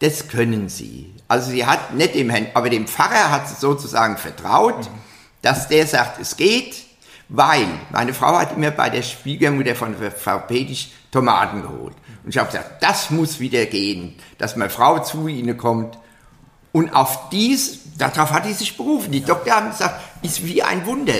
[0.00, 1.12] das können Sie.
[1.26, 4.88] Also sie hat nicht dem Herrn, aber dem Pfarrer hat sie sozusagen vertraut,
[5.42, 6.84] dass der sagt, es geht,
[7.28, 11.94] weil meine Frau hat immer bei der Schwiegermutter von Frau Petisch Tomaten geholt.
[12.22, 15.98] Und ich habe gesagt, das muss wieder gehen, dass meine Frau zu ihnen kommt
[16.72, 19.12] und auf dies, darauf hat die sich berufen.
[19.12, 21.14] Die Doktor haben gesagt, ist wie ein Wunder.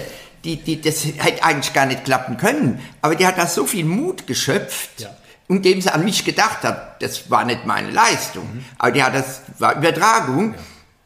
[0.45, 2.81] Die, die, das hätte eigentlich gar nicht klappen können.
[3.03, 5.11] Aber die hat da so viel Mut geschöpft, Ja.
[5.49, 7.03] indem sie an mich gedacht hat.
[7.03, 8.65] Das war nicht meine Leistung.
[8.79, 10.55] Aber die hat das, war Übertragung,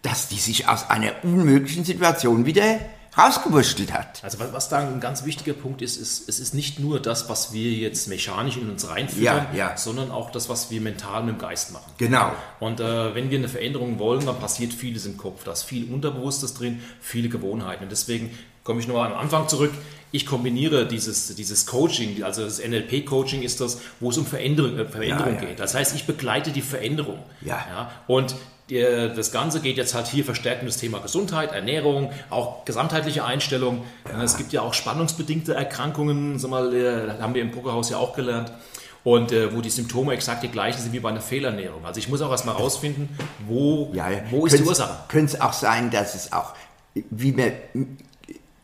[0.03, 2.79] dass die sich aus einer unmöglichen Situation wieder
[3.17, 4.23] rausgewurschtelt hat.
[4.25, 7.29] Also was, was da ein ganz wichtiger Punkt ist, ist, es ist nicht nur das,
[7.29, 9.77] was wir jetzt mechanisch in uns reinführen, Ja, ja.
[9.77, 11.91] sondern auch das, was wir mental mit dem Geist machen.
[11.99, 12.33] Genau.
[12.61, 15.45] Und äh, wenn wir eine Veränderung wollen, dann passiert vieles im Kopf.
[15.45, 17.85] Da ist viel Unterbewusstes drin, viele Gewohnheiten.
[17.85, 18.31] Und deswegen
[18.65, 19.73] komme ich nochmal am Anfang zurück.
[20.15, 24.85] Ich kombiniere dieses, dieses Coaching, also das NLP-Coaching ist das, wo es um Veränderung, äh,
[24.85, 25.49] Veränderung Ja, ja.
[25.49, 25.61] geht.
[25.61, 27.19] Das heißt, ich begleite die Veränderung.
[27.41, 27.91] Ja.
[28.07, 28.37] Und der,
[28.69, 33.85] das Ganze geht jetzt halt hier verstärkt um das Thema Gesundheit, Ernährung, auch gesamtheitliche Einstellung.
[34.23, 37.99] Es gibt ja auch spannungsbedingte Erkrankungen, sag mal, äh, das haben wir im Pokerhaus ja
[37.99, 38.53] auch gelernt.
[39.05, 41.85] Und äh, wo die Symptome exakt die gleichen sind wie bei einer Fehlernährung.
[41.85, 43.09] Also ich muss auch erstmal rausfinden,
[43.49, 44.97] wo, Ja, wo ist die Ursache.
[45.09, 46.55] Könnte es auch sein, dass es auch,
[46.95, 47.53] wie wir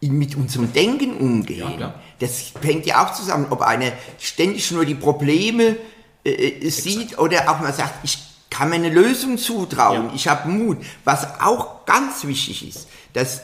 [0.00, 4.94] mit unserem Denken umgehen, Ja, das hängt ja auch zusammen, ob einer ständig nur die
[4.94, 5.76] Probleme
[6.24, 10.12] äh, äh, sieht oder auch mal sagt, ich kann mir eine Lösung zutrauen, Ja.
[10.14, 10.78] ich habe Mut.
[11.04, 13.42] Was auch ganz wichtig ist, dass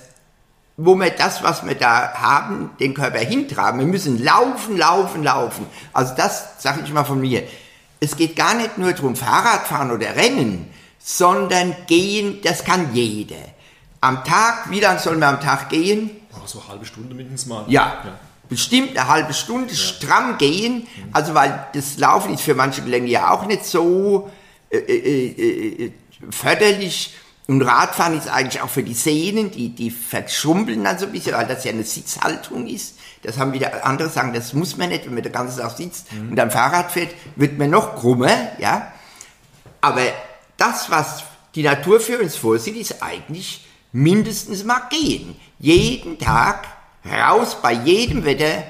[0.76, 3.78] wo wir das, was wir da haben, den Körper hintragen.
[3.78, 5.66] Wir müssen laufen, laufen, laufen.
[5.92, 7.44] Also das sage ich mal von mir.
[8.00, 13.36] Es geht gar nicht nur darum, Fahrradfahren oder Rennen, sondern gehen, das kann jeder.
[14.00, 16.10] Am Tag, wie lange soll man am Tag gehen?
[16.34, 17.64] Oh, so eine halbe Stunde mindestens mal.
[17.68, 18.02] Ja,
[18.48, 20.88] bestimmt eine halbe Stunde stramm gehen.
[21.12, 24.28] Also weil das Laufen ist für manche Gelenke ja auch nicht so
[24.78, 25.92] äh, äh, äh,
[26.30, 27.14] förderlich.
[27.46, 31.34] Und Radfahren ist eigentlich auch für die Sehnen, die, die verschrumpeln dann so ein bisschen,
[31.34, 32.96] weil das ja eine Sitzhaltung ist.
[33.22, 36.06] Das haben wieder andere sagen, das muss man nicht, wenn man den ganzen Tag sitzt
[36.12, 38.92] und am Fahrrad fährt, wird man noch krummer, ja.
[39.82, 40.00] Aber
[40.56, 45.36] das, was die Natur für uns vorsieht, ist eigentlich mindestens mal gehen.
[45.58, 46.66] Jeden Tag
[47.04, 48.64] raus bei jedem Wetter.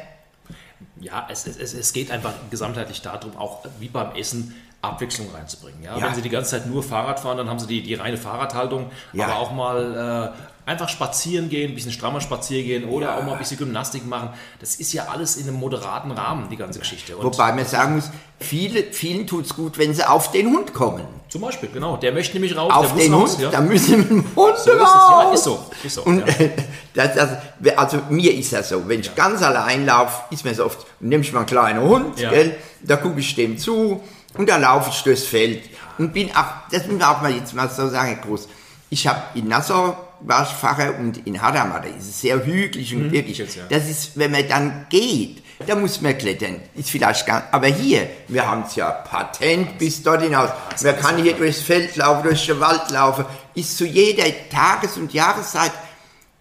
[1.01, 5.83] Ja, es, es- es geht einfach gesamtheitlich darum, auch wie beim Essen Abwechslung reinzubringen.
[5.83, 5.99] Ja?
[5.99, 6.07] Ja.
[6.07, 8.90] Wenn Sie die ganze Zeit nur Fahrrad fahren, dann haben Sie die, die reine Fahrradhaltung,
[9.12, 9.27] Ja.
[9.27, 10.33] aber auch mal
[10.66, 13.18] Einfach spazieren gehen, ein bisschen strammer spazieren gehen oder ja.
[13.18, 14.31] auch mal ein bisschen Gymnastik machen.
[14.61, 17.18] Das ist ja alles in einem moderaten Rahmen, die ganze Geschichte.
[17.18, 20.73] Und Wobei man sagen muss, viele, vielen tut es gut, wenn sie auf den Hund
[20.73, 21.05] kommen.
[21.29, 21.99] Zum Beispiel, genau.
[21.99, 22.73] Der möchte nämlich raus.
[22.73, 23.51] Auf den Hund, ja.
[23.51, 24.88] da müssen wir mit dem Hund so raus.
[24.94, 25.66] Ist ja, ist so.
[25.85, 26.35] Ist so und, ja.
[26.94, 30.64] das, das, also mir ist das so, wenn ich ganz allein laufe, ist mir so
[30.64, 34.01] oft, nehme ich mal einen kleinen Hund, gell, da gucke ich dem zu
[34.37, 35.62] und da laufe ich durchs Feld.
[35.99, 38.49] Und bin auch, das muss man auch mal jetzt mal so sagen, groß.
[38.90, 42.94] Ich habe in Nassau war ich Pfarrer und in Hadamar, da ist es sehr hügelig
[42.94, 43.38] und mhm, wirklich.
[43.38, 43.64] Jetzt, ja.
[43.68, 46.61] Das ist, wenn man dann geht, da muss man klettern.
[46.75, 50.51] Ist vielleicht gar, aber hier, wir haben es ja patent bis dort hinaus.
[50.83, 53.25] Man kann hier durchs Feld laufen, durch den Wald laufen.
[53.55, 55.73] Ist zu jeder Tages- und Jahreszeit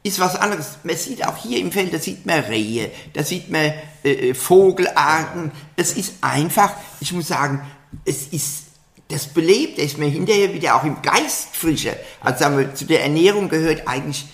[0.04, 0.78] ist was anderes.
[0.84, 4.34] Man sieht auch hier im Feld, da sieht man Rehe, da sieht man äh, äh
[4.34, 5.52] Vogelarten.
[5.78, 7.62] Es ist einfach, ich muss sagen,
[8.06, 8.64] es ist
[9.10, 11.96] das belebt, ist mir hinterher wieder auch im Geist frischer.
[12.22, 14.26] Also zu der Ernährung gehört eigentlich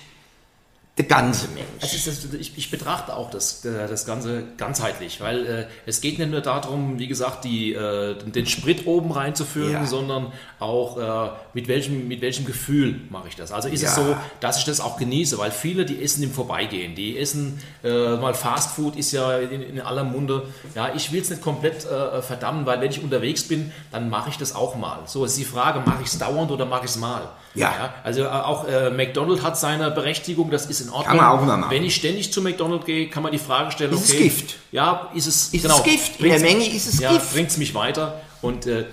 [0.99, 1.65] der ganze Mensch.
[1.81, 6.19] Also das, ich, ich, betrachte auch das, äh, das Ganze ganzheitlich, weil äh, es geht
[6.19, 9.85] nicht nur darum, wie gesagt, die, äh, den Sprit oben reinzuführen, ja.
[9.85, 13.53] sondern auch äh, mit, welchem, mit welchem Gefühl mache ich das.
[13.53, 13.89] Also ist ja.
[13.89, 17.61] es so, dass ich das auch genieße, weil viele, die essen im Vorbeigehen, die essen
[17.81, 20.47] äh, mal Fast Food ist ja in, in aller Munde.
[20.75, 24.31] Ja, ich will es nicht komplett äh, verdammen, weil wenn ich unterwegs bin, dann mache
[24.31, 24.99] ich das auch mal.
[25.05, 27.29] So ist die Frage, mache ich es dauernd oder mache ich es mal?
[27.55, 27.73] Ja.
[27.77, 27.93] ja.
[28.03, 31.05] Also auch McDonald's hat seine Berechtigung, das ist in Ordnung.
[31.05, 31.71] Kann man auch mal machen.
[31.71, 34.55] Wenn ich ständig zu McDonald's gehe, kann man die Frage stellen, ist okay, es Gift?
[34.71, 36.19] Ja, ist es, ist genau, es Gift?
[36.19, 37.33] In der Menge ist es ja, Gift.
[37.33, 38.21] bringt es mich weiter.
[38.41, 38.85] Und äh,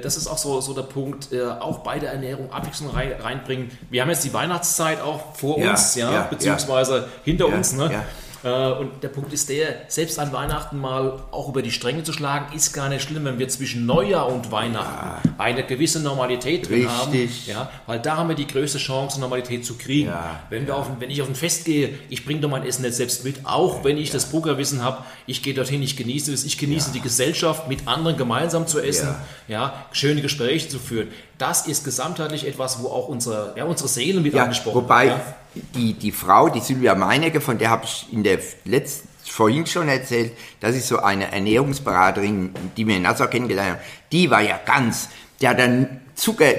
[0.00, 3.70] das ist auch so, so der Punkt, äh, auch bei der Ernährung Abwechslung rein, reinbringen.
[3.90, 7.72] Wir haben jetzt die Weihnachtszeit auch vor ja, uns, ja, ja beziehungsweise hinter uns.
[7.72, 8.04] Ne?
[8.44, 12.12] Äh, und der Punkt ist der, selbst an Weihnachten mal auch über die Stränge zu
[12.12, 15.34] schlagen, ist gar nicht schlimm, wenn wir zwischen Neujahr und Weihnachten ja.
[15.38, 16.90] eine gewisse Normalität drin Richtig.
[16.90, 17.30] haben.
[17.46, 20.08] Ja, weil da haben wir die größte Chance, Normalität zu kriegen.
[20.08, 20.40] Ja.
[20.50, 22.94] Wenn, wir auf, wenn ich auf ein Fest gehe, ich bringe doch mein Essen nicht
[22.94, 26.58] selbst mit, auch wenn ich das Pokerwissen habe, ich gehe dorthin, ich genieße es, ich
[26.58, 29.14] genieße die Gesellschaft, mit anderen gemeinsam zu essen,
[29.48, 29.86] ja.
[29.92, 31.08] schöne Gespräche zu führen.
[31.38, 34.84] Das ist gesamtheitlich etwas, wo auch unsere, ja, unsere Seele mit angesprochen wird.
[34.84, 35.16] Wobei,
[35.54, 39.88] die, die Frau, die Silvia Meinecke, von der habe ich in der letzten, vorhin schon
[39.88, 44.58] erzählt, das ist so eine Ernährungsberaterin, die wir in Nassau kennengelernt haben, die war ja
[44.64, 45.08] ganz,
[45.40, 46.52] der dann Zucker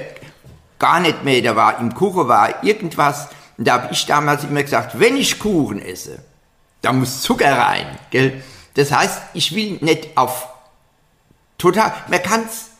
[0.78, 4.62] gar nicht mehr, da war im Kuchen war irgendwas, und da habe ich damals immer
[4.62, 6.18] gesagt, wenn ich Kuchen esse,
[6.82, 8.42] da muss Zucker rein, gell?
[8.74, 10.48] Das heißt, ich will nicht auf
[11.58, 12.70] total, man kann es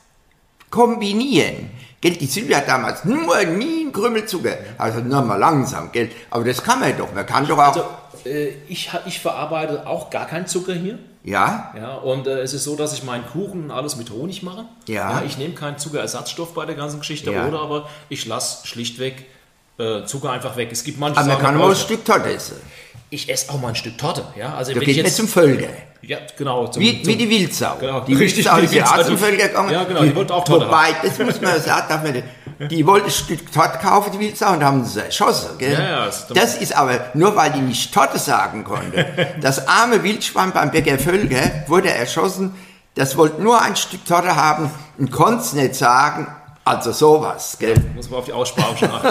[0.75, 1.71] kombinieren.
[2.01, 4.59] Gell, die Silvia hat damals nur nie einen Krümmel Zucker.
[4.77, 6.11] Also nur mal langsam, gell.
[6.31, 7.15] Aber das kann man doch.
[7.15, 7.69] Man kann doch auch.
[7.69, 7.85] Also,
[8.27, 10.99] äh, ich, ich verarbeite auch gar keinen Zucker hier.
[11.23, 11.73] Ja.
[11.77, 14.65] Ja, und äh, es ist so, dass ich meinen Kuchen alles mit Honig mache.
[14.87, 15.13] Ja.
[15.13, 17.47] ja ich nehme keinen Zuckerersatzstoff bei der ganzen Geschichte, ja.
[17.47, 19.25] oder aber ich lasse schlichtweg
[19.79, 20.71] äh, Zucker einfach weg.
[20.73, 22.57] Es gibt manche Aber man kann auch ein Stück Torte essen.
[23.11, 24.25] Ich esse auch mal ein Stück Torte.
[24.37, 25.69] Ja, also da wenn geht ich jetzt zum Völker.
[26.07, 26.67] Ja, genau.
[26.69, 27.77] Zum, wie, zum, wie die Wildsau.
[27.81, 29.71] Genau, die richtig, Wildsau ist ja auch zum Völker gegangen.
[29.71, 31.09] Ja, genau, die wollte auch Torte Wobei, haben.
[31.09, 32.23] das muss man sagen, darf man
[32.71, 35.59] die wollte ein Stück Torte kaufen, die Wildsau, und haben sie erschossen.
[35.59, 35.73] Gell?
[35.73, 39.05] Ja, ja, das, das ist aber nur, weil die nicht Torte sagen konnte.
[39.41, 42.55] Das arme Wildschwein beim Bäcker Völker wurde erschossen.
[42.95, 46.29] Das wollte nur ein Stück Torte haben und konnte es nicht sagen.
[46.65, 47.75] Also sowas, gell?
[47.95, 49.07] Muss man auf die Aussprache achten.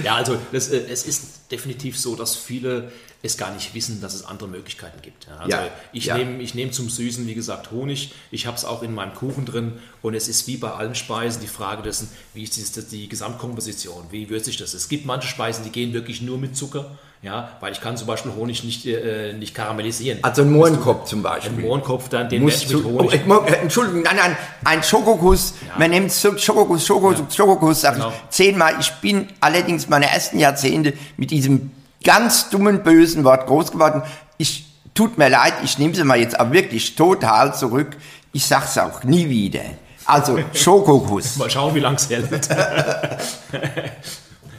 [0.04, 4.14] ja, also das, äh, es ist definitiv so, dass viele es gar nicht wissen, dass
[4.14, 5.28] es andere Möglichkeiten gibt.
[5.38, 6.18] Also ja, ich ja.
[6.18, 8.12] nehme ich nehm zum Süßen, wie gesagt, Honig.
[8.30, 11.40] Ich habe es auch in meinem Kuchen drin und es ist wie bei allen Speisen
[11.40, 14.82] die Frage dessen, wie ist die, die Gesamtkomposition, wie würzig das ist.
[14.82, 16.90] Es gibt manche Speisen, die gehen wirklich nur mit Zucker.
[17.22, 20.18] Ja, weil ich kann zum Beispiel Honig nicht, äh, nicht karamellisieren.
[20.22, 21.52] Also ein Mohrenkopf zum Beispiel.
[21.52, 23.20] Ein Mohrenkopf, dann den Muss mit Honig.
[23.28, 25.54] Oh, Entschuldigung, nein, nein, ein Schokokuss.
[25.68, 25.78] Ja.
[25.78, 27.30] Man nimmt Schokokuss, Schokokuss, ja.
[27.30, 28.08] Schokokuss, sag genau.
[28.08, 28.74] ich zehnmal.
[28.80, 31.70] Ich bin allerdings meine ersten Jahrzehnte mit diesem
[32.02, 34.02] ganz dummen, bösen Wort groß geworden.
[34.38, 37.96] Ich, tut mir leid, ich nehme sie mal jetzt aber wirklich total zurück.
[38.32, 39.62] Ich sag's auch nie wieder.
[40.04, 41.36] Also Schokokuss.
[41.36, 42.28] mal schauen, wie lang es hält.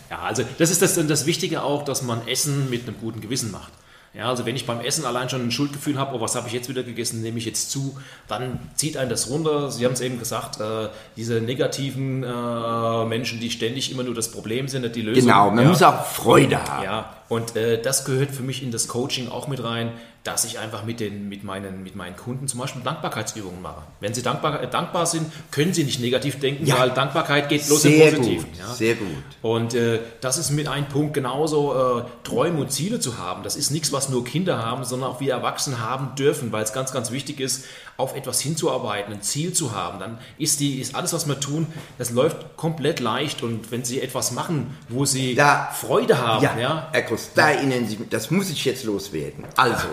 [0.09, 3.49] Ja, also das ist das, das Wichtige auch, dass man Essen mit einem guten Gewissen
[3.49, 3.71] macht.
[4.13, 6.53] Ja, also wenn ich beim Essen allein schon ein Schuldgefühl habe, oh, was habe ich
[6.53, 9.71] jetzt wieder gegessen, nehme ich jetzt zu, dann zieht einen das runter.
[9.71, 14.29] Sie haben es eben gesagt, äh, diese negativen äh, Menschen, die ständig immer nur das
[14.29, 15.23] Problem sind, nicht die Lösung.
[15.23, 15.69] Genau, man ja.
[15.71, 16.83] muss auch Freude haben.
[16.83, 19.91] Ja, und äh, das gehört für mich in das Coaching auch mit rein.
[20.23, 23.81] dass ich einfach mit, den, mit, meinen, mit meinen Kunden zum Beispiel Dankbarkeitsübungen mache.
[23.99, 26.79] Wenn sie dankbar, äh, dankbar sind, können sie nicht negativ denken, ja.
[26.79, 28.49] weil Dankbarkeit geht bloß sehr im Positiven.
[28.49, 28.73] Gut, ja.
[28.73, 29.07] Sehr gut.
[29.41, 33.43] Und äh, das ist mit einem Punkt genauso, äh, Träume und Ziele zu haben.
[33.43, 36.71] Das ist nichts, was nur Kinder haben, sondern auch wir Erwachsene haben dürfen, weil es
[36.71, 37.65] ganz, ganz wichtig ist,
[37.97, 41.67] auf etwas hinzuarbeiten, ein Ziel zu haben, dann ist, die, ist alles, was wir tun,
[41.99, 43.43] das läuft komplett leicht.
[43.43, 46.89] Und wenn Sie etwas machen, wo Sie da, Freude haben, ja, ja.
[47.13, 49.43] Groß, da erinnern Sie, das muss ich jetzt loswerden.
[49.55, 49.85] Also,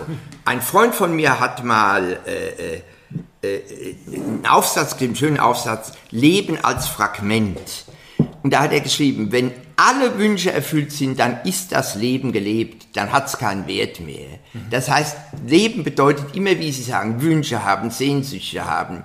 [0.43, 2.81] ein Freund von mir hat mal äh,
[3.43, 7.85] äh, äh einen Aufsatz, den schönen Aufsatz, Leben als Fragment.
[8.41, 12.87] Und da hat er geschrieben, wenn alle Wünsche erfüllt sind, dann ist das Leben gelebt,
[12.93, 14.39] dann hat es keinen Wert mehr.
[14.71, 19.03] Das heißt, Leben bedeutet immer, wie Sie sagen, Wünsche haben, Sehnsüchte haben,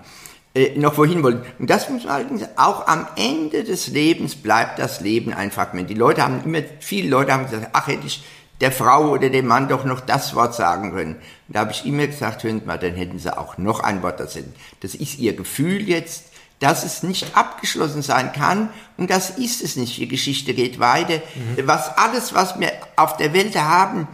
[0.56, 1.42] äh, noch wohin wollen.
[1.58, 5.90] Und das muss man allerdings auch am Ende des Lebens bleibt das Leben ein Fragment.
[5.90, 8.24] Die Leute haben immer, viele Leute haben gesagt, ach hätte ich
[8.62, 11.16] der Frau oder dem Mann doch noch das Wort sagen können.
[11.46, 14.02] Und da habe ich immer gesagt, hören Sie mal, dann hätten Sie auch noch ein
[14.02, 14.38] Wort dazu.
[14.80, 16.24] Das ist Ihr Gefühl jetzt
[16.58, 19.98] dass es nicht abgeschlossen sein kann und das ist es nicht.
[19.98, 21.20] Die Geschichte geht weiter.
[21.34, 21.66] Mhm.
[21.66, 24.08] Was alles, was wir auf der Welt haben,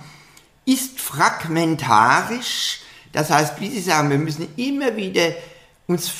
[0.65, 2.81] ist fragmentarisch.
[3.13, 5.33] Das heißt, wie Sie sagen, wir müssen immer wieder
[5.87, 6.13] uns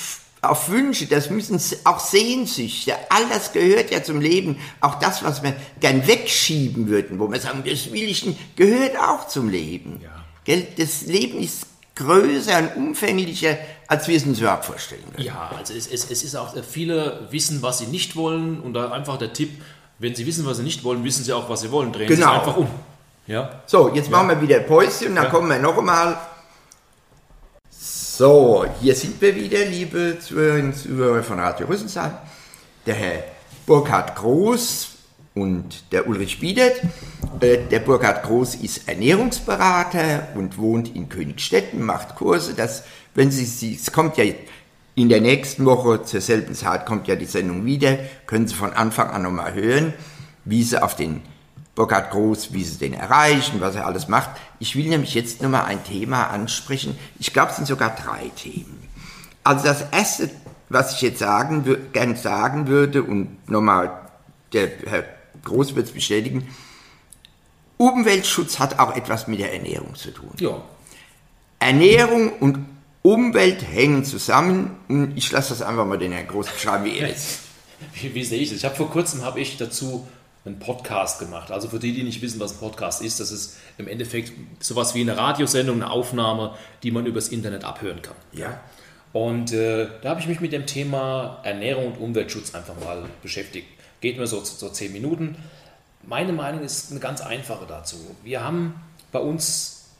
[0.43, 4.59] auf Wünsche, das müssen auch Sehnsüchte, all das gehört ja zum Leben.
[4.81, 8.99] Auch das, was wir gern wegschieben würden, wo wir sagen, das will ich nicht, gehört
[8.99, 10.01] auch zum Leben.
[10.03, 10.57] Ja.
[10.77, 15.25] Das Leben ist größer und umfänglicher, als wir es uns überhaupt vorstellen können.
[15.25, 18.91] Ja, also es, es, es ist auch, viele wissen, was sie nicht wollen und da
[18.91, 19.63] einfach der Tipp,
[20.01, 21.93] wenn sie wissen, was sie nicht wollen, wissen sie auch, was sie wollen.
[21.93, 22.27] Drehen genau.
[22.27, 22.69] sie es einfach um.
[23.29, 23.63] Ja?
[23.67, 24.17] So, jetzt ja.
[24.17, 25.31] machen wir wieder Päuschen und dann ja.
[25.31, 26.19] kommen wir noch einmal.
[28.23, 32.13] So, hier sind wir wieder, liebe Zuhörerinnen Zuhörer von Radio Rüsselsheim.
[32.87, 33.25] Der Herr
[33.67, 34.91] Burkhard Groß
[35.35, 36.81] und der Ulrich Biedert.
[37.41, 42.55] Äh, der Burkhard Groß ist Ernährungsberater und wohnt in Königstetten, macht Kurse.
[42.55, 42.85] Das,
[43.17, 44.25] wenn Sie, es kommt ja
[44.95, 48.73] in der nächsten Woche zur selben Zeit kommt ja die Sendung wieder, können Sie von
[48.73, 49.95] Anfang an nochmal hören,
[50.45, 51.23] wie Sie auf den
[51.75, 54.31] Burkhard Groß, wie Sie den erreichen, was er alles macht.
[54.59, 56.99] Ich will nämlich jetzt nochmal ein Thema ansprechen.
[57.19, 58.89] Ich glaube, es sind sogar drei Themen.
[59.43, 60.31] Also das erste,
[60.69, 64.03] was ich jetzt sagen, gern sagen würde und nochmal
[64.53, 65.05] der Herr
[65.45, 66.49] Groß wird es bestätigen,
[67.79, 70.31] Umweltschutz hat auch etwas mit der Ernährung zu tun.
[70.39, 70.63] Ja.
[71.59, 72.67] Ernährung und
[73.03, 77.11] Umwelt hängen zusammen und ich lasse das einfach mal den Herrn Groß beschreiben, wie er
[77.11, 77.41] ist.
[77.95, 78.59] Wie, wie sehe ich das?
[78.59, 80.07] Ich habe vor kurzem habe ich dazu
[80.45, 81.51] einen Podcast gemacht.
[81.51, 84.95] Also für die, die nicht wissen, was ein Podcast ist, das ist im Endeffekt sowas
[84.95, 88.17] wie eine Radiosendung, eine Aufnahme, die man übers Internet abhören kann.
[88.33, 88.61] Ja.
[89.13, 93.69] Und äh, da habe ich mich mit dem Thema Ernährung und Umweltschutz einfach mal beschäftigt.
[94.01, 95.37] Geht mir so, so zehn Minuten.
[96.03, 97.97] Meine Meinung ist eine ganz einfache dazu.
[98.25, 98.75] Wir haben
[99.13, 99.91] bei uns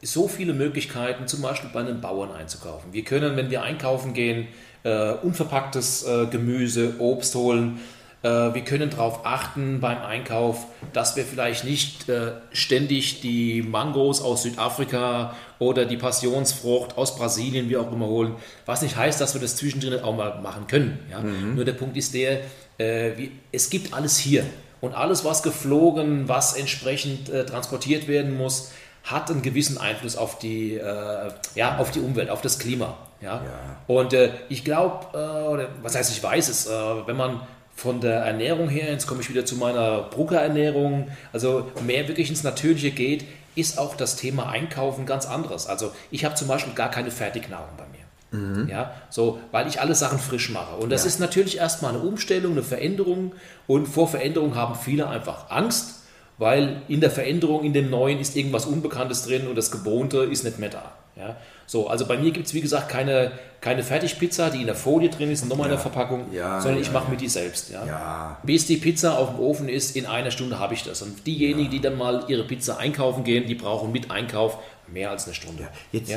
[0.00, 2.92] so viele Möglichkeiten, zum Beispiel bei einem Bauern einzukaufen.
[2.92, 4.48] Wir können, wenn wir einkaufen gehen,
[4.84, 7.80] äh, unverpacktes äh, Gemüse, Obst holen.
[8.24, 14.22] Äh, wir können darauf achten beim Einkauf, dass wir vielleicht nicht äh, ständig die Mangos
[14.22, 18.34] aus Südafrika oder die Passionsfrucht aus Brasilien, wie auch immer, holen.
[18.64, 20.98] Was nicht heißt, dass wir das zwischendrin auch mal machen können.
[21.10, 21.20] Ja?
[21.20, 21.54] Mhm.
[21.54, 22.40] Nur der Punkt ist der,
[22.78, 24.44] äh, wie, es gibt alles hier.
[24.80, 30.38] Und alles, was geflogen, was entsprechend äh, transportiert werden muss, hat einen gewissen Einfluss auf
[30.38, 32.96] die, äh, ja, auf die Umwelt, auf das Klima.
[33.20, 33.42] Ja?
[33.44, 33.76] ja.
[33.86, 37.40] Und äh, ich glaube, oder was heißt, ich weiß es, wenn man
[37.74, 42.44] von der Ernährung her, jetzt komme ich wieder zu meiner Bruckerernährung, also mehr wirklich ins
[42.44, 43.24] Natürliche geht,
[43.56, 45.66] ist auch das Thema Einkaufen ganz anderes.
[45.66, 48.04] Also ich habe zum Beispiel gar keine Fertignahrung bei mir.
[48.34, 48.68] Mhm.
[48.68, 50.76] Ja, so, weil ich alle Sachen frisch mache.
[50.76, 51.08] Und das ja.
[51.08, 53.32] ist natürlich erstmal eine Umstellung, eine Veränderung.
[53.66, 56.02] Und vor Veränderung haben viele einfach Angst,
[56.38, 60.42] weil in der Veränderung, in dem Neuen ist irgendwas Unbekanntes drin und das Gewohnte ist
[60.42, 60.92] nicht mehr da.
[61.16, 64.74] Ja, so, also bei mir gibt es wie gesagt keine, keine Fertigpizza, die in der
[64.74, 65.74] Folie drin ist, nochmal ja.
[65.74, 67.70] in der Verpackung, ja, sondern ich mache mir die selbst.
[67.70, 68.38] Ja.
[68.42, 71.00] Bis die Pizza auf dem Ofen ist, in einer Stunde habe ich das.
[71.02, 75.24] Und diejenigen, die dann mal ihre Pizza einkaufen gehen, die brauchen mit Einkauf mehr als
[75.24, 75.68] eine Stunde.
[75.92, 76.12] Jetzt,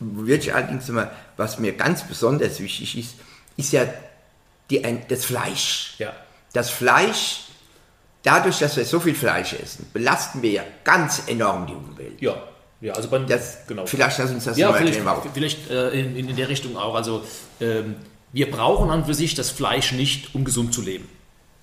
[0.00, 3.14] wirklich allerdings mal, was mir ganz besonders wichtig ist,
[3.56, 3.84] ist ja
[4.70, 5.94] die, das Fleisch.
[5.98, 6.12] Ja.
[6.52, 7.44] Das Fleisch,
[8.22, 12.20] dadurch, dass wir so viel Fleisch essen, belasten wir ja ganz enorm die Umwelt.
[12.20, 12.42] Ja.
[12.80, 13.84] Ja, also beim, das, genau.
[13.86, 15.32] Vielleicht lass uns das ja, mal vielleicht, erklären, warum.
[15.34, 16.94] Vielleicht äh, in, in, der Richtung auch.
[16.94, 17.22] Also
[17.60, 17.96] ähm,
[18.32, 21.08] wir brauchen an für sich das Fleisch nicht, um gesund zu leben.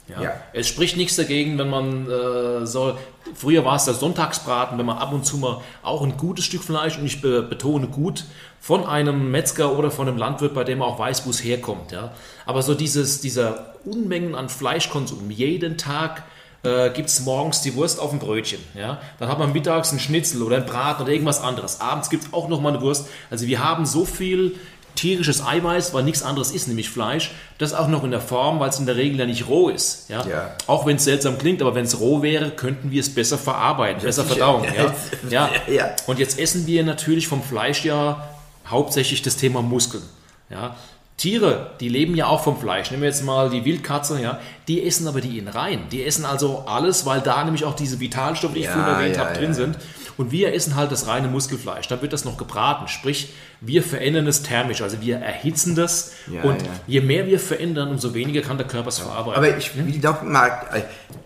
[0.07, 0.21] Ja?
[0.21, 0.31] ja.
[0.53, 2.97] Es spricht nichts dagegen, wenn man äh, so,
[3.33, 6.63] früher war es der Sonntagsbraten, wenn man ab und zu mal auch ein gutes Stück
[6.63, 8.25] Fleisch, und ich be betone gut,
[8.59, 11.91] von einem Metzger oder von einem Landwirt, bei dem man auch weiß, wo es herkommt.
[11.91, 12.13] Ja?
[12.45, 16.23] Aber so dieses, dieser Unmengen an Fleischkonsum, jeden Tag
[16.63, 18.59] äh, gibt es morgens die Wurst auf dem Brötchen.
[18.75, 18.99] Ja?
[19.19, 21.81] Dann hat man mittags einen Schnitzel oder einen Braten oder irgendwas anderes.
[21.81, 23.07] Abends gibt es auch noch mal eine Wurst.
[23.29, 24.55] Also wir haben so viel
[24.95, 27.31] tierisches Eiweiß, weil nichts anderes ist, nämlich Fleisch.
[27.57, 30.09] Das auch noch in der Form, weil es in der Regel ja nicht roh ist.
[30.09, 30.25] Ja?
[30.27, 30.55] Ja.
[30.65, 34.01] Auch wenn es seltsam klingt, aber wenn es roh wäre, könnten wir es besser verarbeiten,
[34.01, 34.65] besser verdauen.
[34.75, 34.93] Ja?
[35.29, 35.49] Ja.
[35.67, 35.95] Ja.
[36.07, 38.27] Und jetzt essen wir natürlich vom Fleisch ja
[38.67, 40.03] hauptsächlich das Thema Muskeln.
[40.49, 40.75] Ja?
[41.17, 42.91] Tiere, die leben ja auch vom Fleisch.
[42.91, 45.89] Nehmen wir jetzt mal die Wildkatze, ja, die essen aber die Innereien.
[45.91, 49.15] Die essen also alles, weil da nämlich auch diese Vitalstoffe, die ich Ja, vorhin erwähnt
[49.15, 49.39] ja, habe, ja.
[49.39, 49.77] drin sind.
[50.17, 51.87] Und wir essen halt das reine Muskelfleisch.
[51.87, 52.87] Da wird das noch gebraten.
[52.87, 54.81] Sprich, wir verändern es thermisch.
[54.81, 56.13] Also wir erhitzen das.
[56.43, 59.37] Und je mehr wir verändern, umso weniger kann der Körper es verarbeiten.
[59.37, 60.81] Aber ich will noch mal, äh,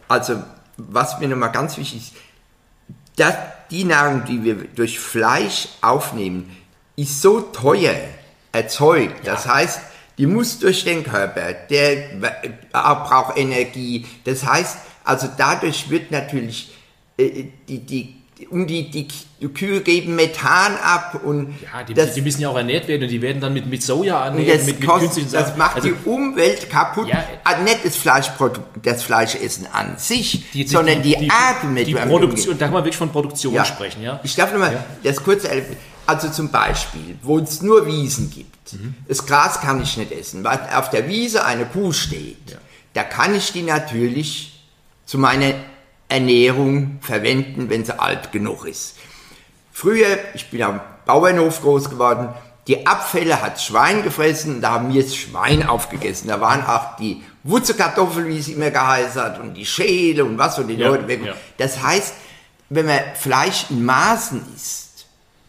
[0.07, 0.41] also
[0.77, 2.13] was mir noch mal ganz wichtig ist,
[3.17, 3.35] dass
[3.69, 6.55] die Nahrung, die wir durch Fleisch aufnehmen,
[6.95, 7.95] ist so teuer
[8.51, 9.25] erzeugt.
[9.25, 9.79] Das heißt,
[10.17, 14.05] die muss durch den Körper, der äh, braucht Energie.
[14.23, 16.71] Das heißt, also dadurch wird natürlich
[17.17, 18.15] äh, die, die,
[18.49, 19.07] um die, die
[19.53, 23.09] Kühe geben Methan ab und ja, die, das, die müssen ja auch ernährt werden und
[23.09, 25.57] die werden dann mit, mit Soja ernährt, das, mit, mit kostet, künstlichen das Sachen.
[25.57, 27.07] macht Also die Umwelt kaputt.
[27.07, 27.23] Ja.
[27.43, 32.57] Ah, nicht das Fleischprodukt, das Fleischessen an sich, die, sondern die, Art, mit die Produktion,
[32.57, 33.67] da kann man wirklich von Produktion umgeht.
[33.67, 34.03] sprechen.
[34.03, 34.19] Ja?
[34.23, 35.77] Ich darf nochmal das kurz erläutern.
[36.11, 38.73] Also zum Beispiel, wo es nur Wiesen gibt.
[38.73, 38.95] Mhm.
[39.07, 42.57] Das Gras kann ich nicht essen, weil auf der Wiese eine Kuh steht.
[42.93, 44.61] Da kann ich die natürlich
[45.05, 45.53] zu meiner
[46.09, 48.95] Ernährung verwenden, wenn sie alt genug ist.
[49.71, 52.27] Früher, ich bin am Bauernhof groß geworden,
[52.67, 56.27] die Abfälle hat Schwein gefressen, da haben wir das Schwein aufgegessen.
[56.27, 60.59] Da waren auch die Wurzelkartoffeln, wie es immer geheißen hat, und die Schäle und was,
[60.59, 61.21] und die Ja, Leute weg.
[61.25, 61.33] ja.
[61.57, 62.13] Das heißt,
[62.69, 64.80] wenn man Fleisch in Maßen isst,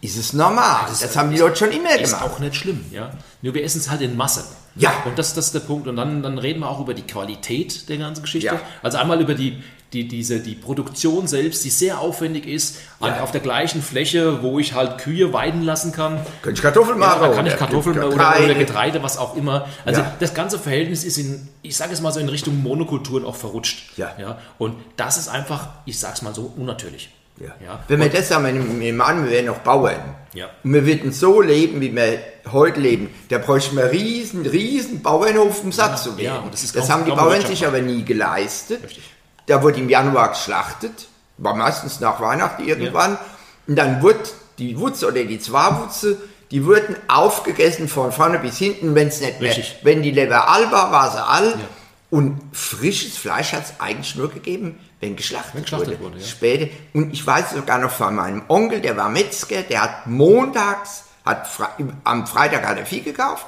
[0.03, 0.81] ist es normal.
[0.89, 2.25] Das, haben die Leute schon immer Ist gemacht.
[2.25, 3.11] auch nicht schlimm, ja.
[3.41, 4.43] Nur wir essen es halt in Masse.
[4.75, 4.91] Ja.
[5.05, 5.87] Und das, das ist der Punkt.
[5.87, 8.47] Und dann, dann reden wir auch über die Qualität der ganzen Geschichte.
[8.47, 8.59] Ja.
[8.81, 13.31] Also einmal über die, die, diese, die Produktion selbst, die sehr aufwendig ist, an, auf
[13.31, 16.19] der gleichen Fläche, wo ich halt Kühe weiden lassen kann.
[16.41, 17.21] Könnte ich Kartoffeln Ja, machen?
[17.21, 18.45] da kann ich oder Kartoffeln oder, Getreide.
[18.45, 19.67] oder Getreide, was auch immer.
[19.85, 20.11] Also Ja.
[20.19, 23.97] das ganze Verhältnis ist in, ich sage es mal so, in Richtung Monokulturen auch verrutscht.
[23.97, 24.11] Ja.
[24.19, 24.39] Ja?
[24.57, 27.09] Und das ist einfach, ich sage es mal so, unnatürlich.
[27.39, 27.47] Ja.
[27.63, 27.83] Ja.
[27.87, 28.45] Wenn wir das sagen,
[28.79, 30.15] wir an, wir wären noch Bauern.
[30.33, 30.49] Ja.
[30.63, 32.19] Und wir würden so leben, wie wir
[32.51, 33.09] heute leben.
[33.29, 36.49] Da bräuchten wir riesen, riesen Bauernhof, um satt zu werden.
[36.51, 38.83] das das kaum- haben die Bauern sich aber nie geleistet.
[38.83, 39.03] Richtig.
[39.47, 41.07] Da wurde im Januar geschlachtet,
[41.37, 43.17] war meistens nach Weihnachten irgendwann.
[43.67, 44.19] Und dann wurde
[44.57, 46.17] die Wutze oder die Zwarwutze,
[46.51, 49.49] die wurden aufgegessen von vorne bis hinten, wenn es nicht mehr.
[49.49, 49.77] Richtig.
[49.83, 51.55] Wenn die Leber all war, war sie all.
[52.09, 56.25] Und frisches Fleisch hat es eigentlich nur gegeben, wenn geschlachtet, Wenn geschlachtet wurde, ja.
[56.25, 56.67] Später.
[56.93, 61.47] Und ich weiß sogar noch von meinem Onkel, der war Metzger, der hat montags, hat
[61.47, 61.67] Fre
[62.03, 63.45] am Freitag hat er Vieh gekauft,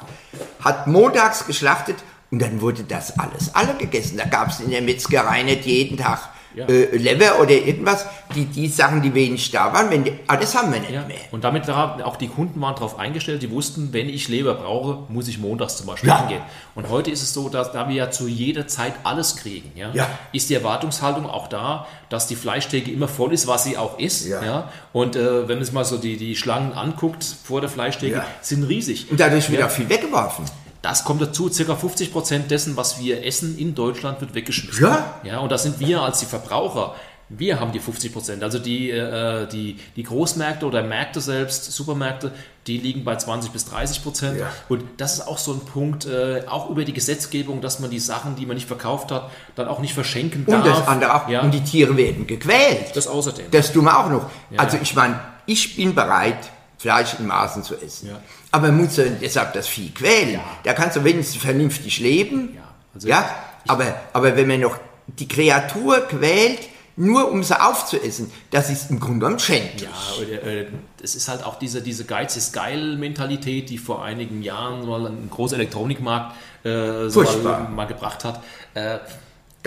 [0.64, 1.98] hat montags geschlachtet
[2.32, 4.18] und dann wurde das alles alle gegessen.
[4.18, 6.66] Da gab es in der Metzgerei nicht jeden Tag Ja.
[6.68, 8.06] äh, Leber oder irgendwas.
[8.34, 11.06] Die, die Sachen, die wenig da waren, wenn die, ah, das haben wir nicht Ja.
[11.06, 11.18] mehr.
[11.32, 15.00] Und damit da, auch die Kunden waren darauf eingestellt, die wussten, wenn ich Leber brauche,
[15.12, 16.20] muss ich montags zum Beispiel Ja.
[16.22, 16.42] hingehen.
[16.74, 19.92] Und heute ist es so, dass da wir ja zu jeder Zeit alles kriegen, ja,
[20.32, 24.26] ist die Erwartungshaltung auch da, dass die Fleischtheke immer voll ist, was sie auch ist.
[24.28, 24.70] Ja.
[24.94, 28.64] Und äh, wenn man sich mal so die, die Schlangen anguckt vor der Fleischtheke, sind
[28.64, 29.12] riesig.
[29.12, 30.46] Und dadurch wird auch viel weggeworfen.
[30.86, 34.84] Das kommt dazu, circa 50 Prozent dessen, was wir essen in Deutschland, wird weggeschmissen.
[34.86, 35.20] Ja.
[35.24, 36.94] Ja, und das sind wir als die Verbraucher.
[37.28, 38.44] Wir haben die 50 Prozent.
[38.44, 42.32] Also die, äh, die, die Großmärkte oder Märkte selbst, Supermärkte,
[42.68, 44.40] die liegen bei 20 bis 30 Prozent.
[44.40, 44.52] Ja.
[44.70, 47.98] Und das ist auch so ein Punkt, äh, auch über die Gesetzgebung, dass man die
[47.98, 50.66] Sachen, die man nicht verkauft hat, dann auch nicht verschenken Und darf.
[50.82, 51.28] das andere auch.
[51.30, 52.96] Ja, Und die Tiere werden gequält.
[52.96, 53.48] das außerdem.
[53.50, 54.30] Das tun wir auch noch.
[54.56, 58.10] Also ich meine, ich bin bereit, Fleisch in Maßen zu essen.
[58.10, 58.20] Ja.
[58.52, 60.40] Aber man muss ja deshalb das Vieh quälen.
[60.64, 62.56] Da kannst du wenigstens vernünftig leben.
[62.56, 62.62] Ja,
[62.94, 63.30] also ja?
[63.68, 66.60] Aber, aber wenn man noch die Kreatur quält,
[66.98, 69.84] nur um sie aufzuessen, das ist im Grunde genommen schändlich.
[69.84, 70.68] Ja, oder, äh,
[71.04, 75.06] es ist halt auch diese, diese Geiz ist geil Mentalität, die vor einigen Jahren mal
[75.08, 78.42] ein großer Elektronikmarkt äh, so mal, mal gebracht hat.
[78.74, 79.00] Äh,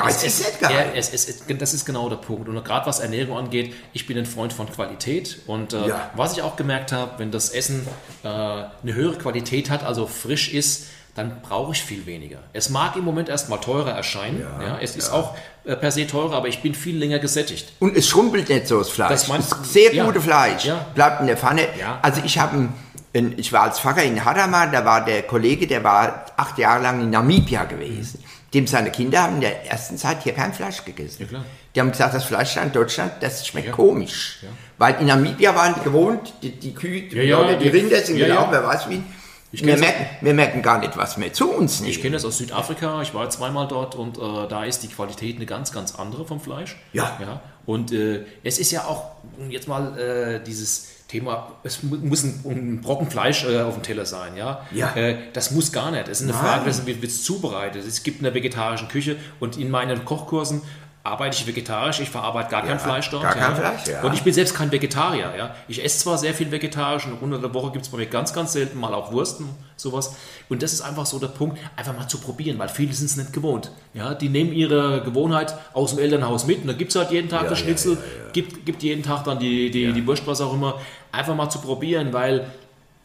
[0.07, 0.90] Es, ist nicht geil.
[0.92, 2.49] Ja, es, es, das ist genau der Punkt.
[2.49, 5.40] Und gerade was Ernährung angeht, ich bin ein Freund von Qualität.
[5.46, 6.11] Und äh, Ja.
[6.14, 7.86] was ich auch gemerkt habe, wenn das Essen
[8.22, 12.38] äh, eine höhere Qualität hat, also frisch ist, dann brauche ich viel weniger.
[12.53, 14.40] Es mag im Moment erstmal teurer erscheinen.
[14.40, 15.34] Ja, es ist auch
[15.64, 17.72] äh, per se teurer, aber ich bin viel länger gesättigt.
[17.80, 19.11] Und es schrumpelt nicht so das Fleisch.
[19.11, 20.05] Das meinst das ist sehr Ja.
[20.05, 20.64] gute Fleisch.
[20.64, 20.86] Ja.
[20.94, 21.62] Bleibt in der Pfanne.
[21.78, 21.99] Ja.
[22.03, 22.68] Also ich habe
[23.12, 27.01] ich war als Pfarrer in Hadamar, da war der Kollege, der war acht Jahre lang
[27.01, 28.22] in Namibia gewesen.
[28.55, 31.22] Dem seine Kinder haben in der ersten Zeit hier kein Fleisch gegessen.
[31.22, 31.44] Ja, klar.
[31.74, 33.72] Die haben gesagt, das Fleisch in Deutschland, das schmeckt Ja.
[33.74, 34.38] komisch.
[34.78, 38.16] Weil in Namibia waren die gewohnt, die, die Kühe Ja, ja, oder die Rinder sind
[38.16, 38.49] ja, ja.
[38.51, 39.03] wer weiß wie.
[39.51, 42.03] Ich Wir merken, wir merken gar nicht, was wir zu uns Ich nehmen.
[42.03, 45.46] kenne das aus Südafrika, ich war zweimal dort und äh, da ist die Qualität eine
[45.46, 46.76] ganz, ganz andere vom Fleisch.
[46.92, 47.16] Ja.
[47.20, 47.40] ja.
[47.64, 49.05] Und äh, es ist ja auch
[49.49, 53.82] jetzt mal äh, dieses Thema, es mu- muss ein, ein Brocken Fleisch äh, auf dem
[53.82, 54.61] Teller sein, ja.
[54.72, 54.94] Ja.
[54.94, 56.06] Äh, das muss gar nicht.
[56.06, 56.40] Es ist eine Nein.
[56.42, 57.84] Frage, das wird es zubereitet.
[57.86, 60.61] Es gibt eine vegetarische Küche und in meinen Kochkursen
[61.09, 63.22] arbeite ich vegetarisch, ich verarbeite gar kein Fleisch dort.
[63.22, 63.54] gar kein ja.
[63.54, 64.02] Fleisch, ja.
[64.02, 65.32] Und ich bin selbst kein Vegetarier.
[65.36, 65.54] Ja.
[65.66, 68.32] Ich esse zwar sehr viel vegetarisch und unter der Woche gibt es bei mir ganz,
[68.32, 70.16] ganz selten mal auch Wurst und sowas.
[70.48, 73.16] Und das ist einfach so der Punkt, einfach mal zu probieren, weil viele sind es
[73.16, 73.70] nicht gewohnt.
[73.94, 77.28] Ja, die nehmen ihre Gewohnheit aus dem Elternhaus mit und da gibt es halt jeden
[77.28, 78.32] Tag Ja, das ja, Schnitzel, ja, ja.
[78.32, 80.74] Gibt, gibt jeden Tag dann die, die, die Wurst, was auch immer.
[81.11, 82.46] Einfach mal zu probieren, weil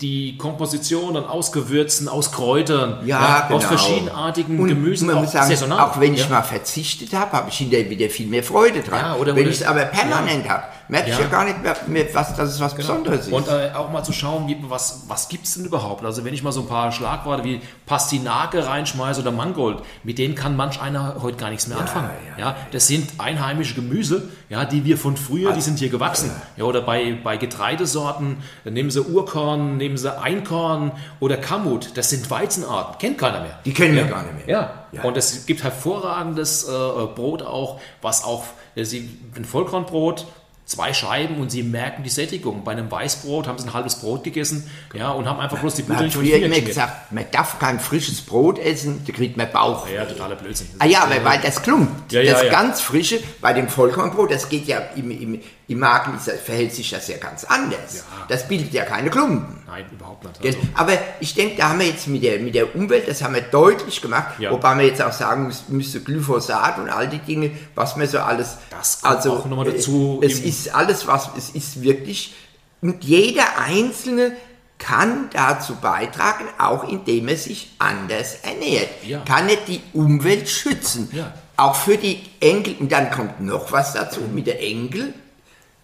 [0.04, 3.60] die Komposition dann aus Gewürzen, aus Kräutern, Ja, aus genau.
[3.62, 5.80] verschiedenartigen Und Gemüsen, man auch muss sagen, saisonal.
[5.80, 6.30] auch wenn ich ja.
[6.30, 9.00] mal verzichtet habe, habe ich hinterher wieder viel mehr Freude dran.
[9.00, 10.64] Ja, oder- wenn ich es aber permanent habe,
[10.94, 11.24] merke ich Ja.
[11.24, 13.34] ja gar nicht mehr, mehr was, dass es was Besonderes ist.
[13.34, 16.06] Und äh, auch mal zu schauen, wie, was, was gibt es denn überhaupt?
[16.06, 20.36] Also wenn ich mal so ein paar Schlagworte wie Pastinake reinschmeiße oder Mangold, mit denen
[20.36, 22.12] kann manch einer heute gar nichts mehr anfangen.
[22.38, 26.32] Ja, das sind einheimische Gemüse, ja, die wir von früher, die sind hier gewachsen.
[26.58, 32.12] Ja, oder bei, bei Getreidesorten, äh, nehmen Sie Urkorn, nehmen Sie Einkorn oder Kamut, das
[32.12, 33.60] sind Weizenarten, kennt keiner mehr.
[33.66, 34.08] Die kennen wir ja.
[34.08, 34.56] gar nicht mehr.
[34.56, 34.74] Ja.
[34.92, 35.04] Ja.
[35.06, 36.72] und es gibt hervorragendes äh,
[37.16, 38.44] Brot auch, was auch,
[38.76, 40.28] äh, Sie, ein Vollkornbrot,
[40.66, 42.64] zwei Scheiben und Sie merken die Sättigung.
[42.64, 45.84] Bei einem Weißbrot haben Sie ein halbes Brot gegessen ja, und haben einfach bloß die
[45.84, 49.52] Butter nicht auf die immer gesagt, man darf kein frisches Brot essen, da kriegt man
[49.52, 49.88] Bauch.
[49.90, 50.68] Ja, totaler Blödsinn.
[50.80, 52.12] Ah ja, aber weil das klumpt.
[52.12, 52.52] Ja, ja, das ja.
[52.52, 56.90] ganz frische, bei dem Vollkornbrot, das geht ja im, im, im Magen, ist, verhält sich
[56.90, 58.06] das ja ganz anders.
[58.30, 59.63] Das bildet ja keine Klumpen.
[59.74, 60.56] Nein, überhaupt nicht.
[60.56, 63.34] Also, Aber ich denke, da haben wir jetzt mit der, mit der Umwelt, das haben
[63.34, 64.52] wir deutlich gemacht, Ja.
[64.52, 68.58] wobei man jetzt auch sagen müsste Glyphosat und all die Dinge, was man so alles.
[68.70, 72.36] Das kommt auch noch mal dazu äh, Es ist alles, was, es ist wirklich,
[72.82, 74.34] und jeder Einzelne
[74.78, 78.90] kann dazu beitragen, auch indem er sich anders ernährt.
[79.08, 79.22] Ja.
[79.26, 81.10] Kann er die Umwelt schützen.
[81.14, 81.34] Ja.
[81.58, 85.16] Auch für die Enkel, und dann kommt noch was dazu mit der Enkel.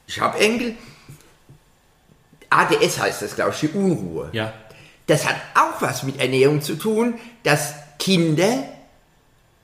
[0.05, 0.75] Ich habe Enkel.
[2.49, 4.29] ADS heißt das, glaube ich, die Unruhe.
[4.33, 4.53] ja.
[5.07, 8.63] Das hat auch was mit Ernährung zu tun, dass Kinder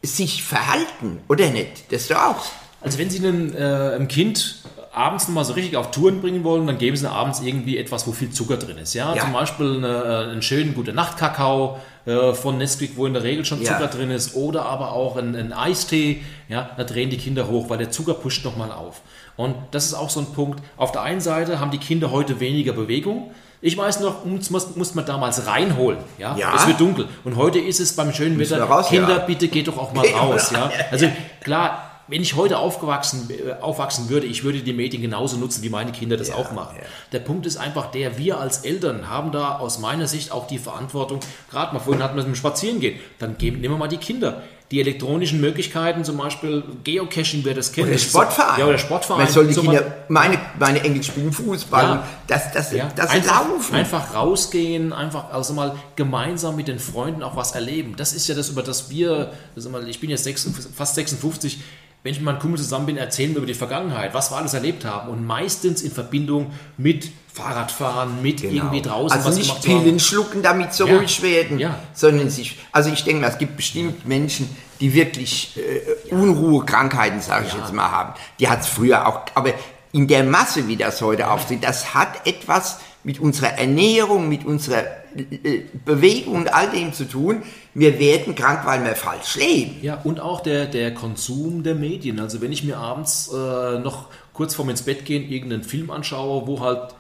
[0.02, 1.92] sich verhalten, oder nicht?
[1.92, 2.46] Das ist doch auch.
[2.82, 6.44] Also wenn Sie einen, äh, einem Kind abends noch mal so richtig auf Touren bringen
[6.44, 8.94] wollen, dann geben Sie abends irgendwie etwas, wo viel Zucker drin ist.
[8.96, 9.22] Ja, Ja.
[9.24, 9.88] zum Beispiel eine,
[10.28, 13.74] äh, einen schönen gute Nachtkakao äh, von Nesquik, wo in der Regel schon Ja.
[13.74, 16.24] Zucker drin ist, oder aber auch ein, ein Eistee.
[16.50, 19.02] Ja, da drehen die Kinder hoch, weil der Zucker pusht noch mal auf.
[19.38, 20.62] Und das ist auch so ein Punkt.
[20.78, 23.32] Auf der einen Seite haben die Kinder heute weniger Bewegung.
[23.62, 26.00] Ich weiß noch, uns muss, muss man damals reinholen.
[26.18, 26.38] Ja?
[26.38, 26.56] Ja.
[26.56, 27.08] Es wird dunkel.
[27.24, 29.26] Und heute ist es beim schönen Müssen Wetter, raus, Kinder, ja.
[29.26, 30.52] bitte geht doch auch mal Geht doch raus.
[30.52, 30.72] Ja?
[30.92, 31.08] Also
[31.42, 35.70] klar, wenn ich heute aufgewachsen, äh, aufwachsen würde, ich würde die Medien genauso nutzen, wie
[35.70, 36.76] meine Kinder das auch machen.
[36.80, 36.86] ja.
[37.12, 40.60] Der Punkt ist einfach der, wir als Eltern haben da aus meiner Sicht auch die
[40.60, 41.20] Verantwortung,
[41.50, 43.98] gerade mal vorhin hatten wir es mit dem Spazierengehen, dann geben, nehmen wir mal die
[43.98, 44.44] Kinder.
[44.72, 47.88] Die elektronischen Möglichkeiten, zum Beispiel Geocaching, wer das kennt.
[47.88, 48.60] Oder Sportverein.
[48.60, 49.24] Ja, oder Sportverein.
[49.26, 52.08] Man soll die Kinder, meine, meine Enkel spielen Fußball, Ja.
[52.26, 53.76] das, das, ja, das einfach, Laufen.
[53.76, 57.94] einfach rausgehen, einfach also mal gemeinsam mit den Freunden auch was erleben.
[57.96, 61.60] Das ist ja das, über das wir, das mal, ich bin jetzt sechs, fast 56,
[62.02, 64.54] wenn ich mit meinem Kumpel zusammen bin, erzählen wir über die Vergangenheit, was wir alles
[64.54, 69.62] erlebt haben und meistens in Verbindung mit Fahrradfahren, mit irgendwie draußen also was nicht.
[69.64, 70.96] Pillen schlucken, damit sie Ja.
[70.98, 71.78] ruhig werden, Ja.
[71.94, 77.46] sondern sich, also ich denke mal, es gibt bestimmt Menschen, die wirklich äh, Unruhekrankheiten, sage
[77.48, 77.60] ich Ja.
[77.60, 78.14] jetzt mal, haben.
[78.40, 79.52] Die hat es früher auch, aber
[79.92, 84.84] in der Masse, wie das heute auftritt, das hat etwas mit unserer Ernährung, mit unserer
[85.16, 87.44] äh, Bewegung und all dem zu tun.
[87.74, 89.78] Wir werden krank, weil wir falsch leben.
[89.82, 92.20] Ja, und auch der, der Konsum der Medien.
[92.20, 96.48] Also wenn ich mir abends äh, noch kurz vorm ins Bett gehen irgendeinen Film anschaue,
[96.48, 96.95] wo halt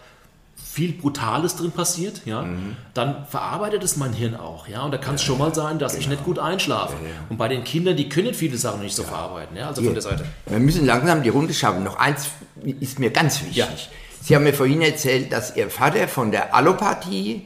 [0.76, 2.76] viel Brutales drin passiert, ja, Mhm.
[2.93, 5.93] dann verarbeitet es mein Hirn auch, ja, und da kann es schon mal sein, dass
[5.93, 6.01] Genau.
[6.03, 6.95] ich nicht gut einschlafe.
[7.30, 10.03] Und bei den Kindern, die können viele Sachen nicht so verarbeiten, ja, also von der
[10.03, 10.26] Seite.
[10.47, 11.86] Wir müssen langsam die Runde schaffen.
[11.86, 12.28] Noch eins
[12.82, 13.55] ist mir ganz wichtig.
[13.55, 13.67] Ja.
[14.21, 17.43] Sie haben mir vorhin erzählt, dass Ihr Vater von der Allopathie,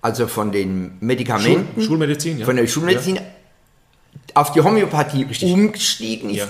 [0.00, 2.46] also von den Medikamenten, Schul- Schulmedizin, ja.
[2.46, 3.18] von der Schulmedizin,
[4.34, 6.36] auf die Homöopathie umgestiegen ist.
[6.36, 6.46] Ja.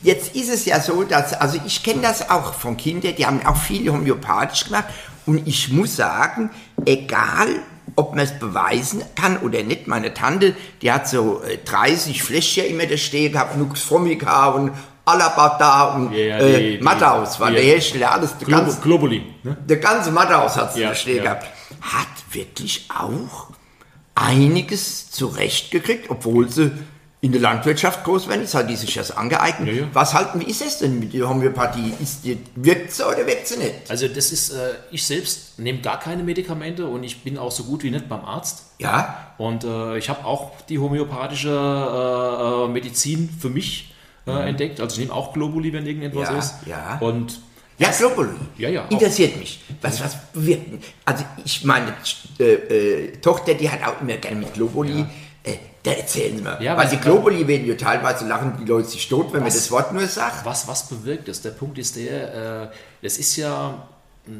[0.00, 3.44] Jetzt ist es ja so, dass, also ich kenne das auch von Kindern, die haben
[3.44, 4.84] auch viel homöopathisch gemacht
[5.28, 6.50] und ich muss sagen,
[6.84, 7.48] egal
[7.96, 12.66] ob man es beweisen kann oder nicht, meine Tante, die hat so äh, 30 Fläschchen
[12.66, 14.72] immer da stehen gehabt, Nux Vomica und
[15.04, 18.80] Alabata und Ja, ja, äh, die- Matthaus war die- der Hersteller, alles, der Globo, ganze,
[18.80, 19.56] Globuli, ne?
[19.66, 21.46] der ganze Matthaus hat sie Ja, da stehen gehabt.
[21.80, 23.48] Hat wirklich auch
[24.14, 26.72] einiges zurechtgekriegt, obwohl sie
[27.20, 29.68] in der Landwirtschaft groß werden, das hat die sich das angeeignet.
[29.74, 29.88] Ja, ja.
[29.92, 31.92] Was halten, wie ist das denn mit der Homöopathie?
[32.00, 33.74] Ist die, wirkt sie oder wirkt sie nicht?
[33.88, 37.64] Also das ist, äh, ich selbst nehme gar keine Medikamente und ich bin auch so
[37.64, 38.66] gut wie nicht beim Arzt.
[38.78, 43.92] Ja, Und äh, ich habe auch die homöopathische äh, äh, Medizin für mich
[44.28, 44.80] äh, entdeckt.
[44.80, 46.34] Also ich nehme auch Globuli, wenn irgendetwas Mhm.
[46.34, 46.54] Ja, ist.
[46.66, 46.98] ja.
[47.00, 47.40] Und
[47.78, 48.30] ja, Globuli.
[48.58, 48.90] Ja, ja, auch.
[48.90, 49.60] Interessiert mich.
[49.82, 51.92] Was, was bewirkt Also ich meine
[52.38, 55.00] äh, Tochter, die hat auch immer gerne mit Globuli.
[55.00, 55.04] Äh,
[55.82, 56.62] da erzählen mal.
[56.62, 59.54] Ja, Weil die Globuli werden ja teilweise lachen die Leute sich tot, wenn man Was-
[59.54, 60.44] das Wort nur sagt.
[60.44, 61.40] was, was bewirkt es?
[61.42, 62.68] Der Punkt ist der, äh,
[63.02, 63.86] das ist ja,
[64.26, 64.32] mh,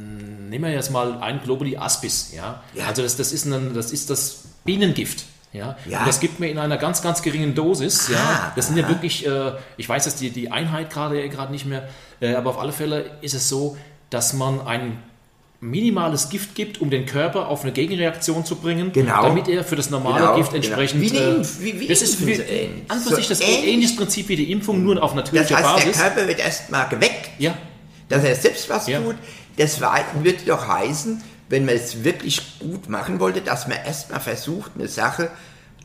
[0.51, 2.33] nehmen wir jetzt mal ein Globuli Aspis.
[2.35, 2.63] Ja?
[2.75, 2.87] Ja.
[2.89, 5.25] Also das, das, ist ein, das ist das Bienengift.
[5.53, 5.77] Ja?
[5.87, 6.01] Ja.
[6.01, 8.09] Und das gibt mir in einer ganz, ganz geringen Dosis.
[8.11, 8.53] Ah, ja?
[8.57, 11.89] Das sind ja wirklich, äh, ich weiß jetzt die, die Einheit gerade gerade nicht mehr,
[12.21, 13.77] äh, aber auf alle Fälle ist es so,
[14.11, 15.03] dass man ein
[15.61, 19.23] minimales Gift gibt, um den Körper auf eine Gegenreaktion zu bringen, Genau.
[19.23, 20.65] damit er für das normale Genau, Gift genau.
[20.65, 21.01] entsprechend...
[21.01, 22.83] Wie die äh, Impf- wie- wie das ist wie, ähnlich.
[22.91, 23.67] an für So sich das ähnlich.
[23.67, 25.85] ähnliches Prinzip wie die Impfung, nur auf Das natürlicher heißt, Basis.
[25.99, 27.57] der Körper wird erstmal geweckt, Ja,
[28.09, 29.01] dass er selbst was Ja.
[29.01, 29.17] tut.
[29.57, 34.73] Das würde doch heißen, wenn man es wirklich gut machen wollte, dass man erstmal versucht,
[34.79, 35.31] eine Sache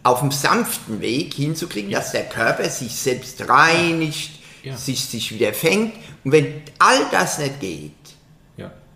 [0.04, 4.30] auf einem sanften Weg hinzukriegen, dass der Körper sich selbst reinigt,
[4.62, 4.78] Ja.
[4.78, 5.94] sich, sich wieder fängt.
[6.24, 8.03] Und wenn all das nicht geht, ja.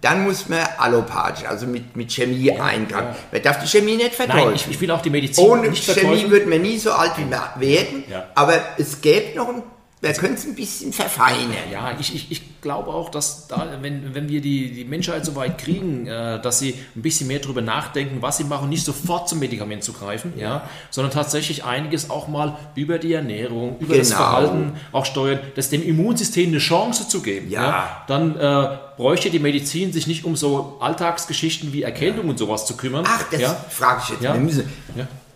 [0.09, 3.09] Dann muss man allopathisch, also mit, mit Chemie eingreifen.
[3.09, 3.15] ja.
[3.31, 4.45] Man darf die Chemie nicht verteufeln.
[4.47, 7.11] Nein, ich, ich will auch die Medizin Ohne nicht Chemie wird man nie so alt
[7.17, 8.25] wie man werden, Ja.
[8.35, 9.63] aber es gäbe noch ein,
[9.99, 11.71] wir können es ein bisschen verfeinern.
[11.71, 15.35] Ja, ich, ich, ich glaube auch, dass da, wenn, wenn wir die, die Menschheit so
[15.35, 19.27] weit kriegen, äh, dass sie ein bisschen mehr darüber nachdenken, was sie machen, nicht sofort
[19.27, 24.09] zum Medikament zu greifen, ja, sondern tatsächlich einiges auch mal über die Ernährung, über das
[24.09, 24.19] Genau.
[24.19, 27.49] Verhalten auch steuern, das dem Immunsystem eine Chance zu geben.
[27.49, 28.03] Ja.
[28.07, 32.77] dann äh, bräuchte die Medizin sich nicht um so Alltagsgeschichten wie Erkältung und sowas zu
[32.77, 33.05] kümmern.
[33.07, 33.53] Ach, das ja.
[33.69, 34.23] frage ich jetzt.
[34.23, 34.35] Ja.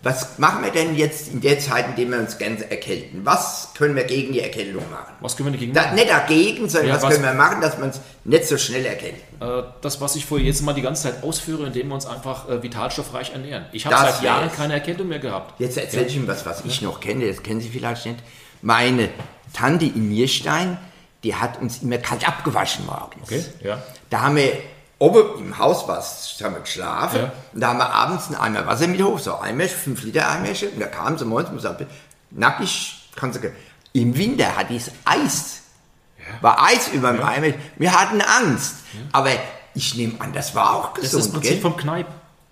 [0.04, 0.10] Ja.
[0.12, 3.22] Was machen wir denn jetzt in der Zeit, in der wir uns ganz erkälten?
[3.24, 5.14] Was können wir gegen die Erkältung machen?
[5.20, 5.95] Was können wir dagegen Da, machen?
[5.95, 8.86] nicht dagegen, sondern Ja, was, was- können wir machen, dass wir uns nicht so schnell
[8.86, 9.20] erkälten?
[9.39, 12.49] Äh, das, was ich vorher jetzt mal die ganze Zeit ausführe, indem wir uns einfach
[12.49, 13.66] äh, vitalstoffreich ernähren.
[13.72, 14.56] Ich habe seit Jahren wär's.
[14.56, 15.60] keine Erkältung mehr gehabt.
[15.60, 18.20] Jetzt erzähle ich Ihnen was, was ich noch kenne, das kennen Sie vielleicht nicht.
[18.64, 19.10] Meine
[19.54, 20.78] Tante in Mirstein,
[21.24, 23.22] die hat uns immer kalt abgewaschen morgens.
[23.24, 23.82] Okay, ja.
[24.10, 24.52] Da haben wir
[25.02, 27.32] oben im Haus was, haben wir geschlafen Ja.
[27.54, 30.30] und da haben wir abends einen Eimer Wasser mit hoch, so ein Eimer, 5 Liter
[30.30, 31.88] Eimerchen und da kam sie morgens und sagte,
[32.30, 33.52] nackig, kannst du,
[33.93, 35.62] im Winter hat dieses Eis,
[36.41, 38.76] war Eis über dem Eimer, wir hatten Angst,
[39.12, 39.32] aber
[39.74, 41.62] ich nehme an, das war auch Das gesund, ist das Prinzip gell?
[41.62, 42.08] vom Kneipp.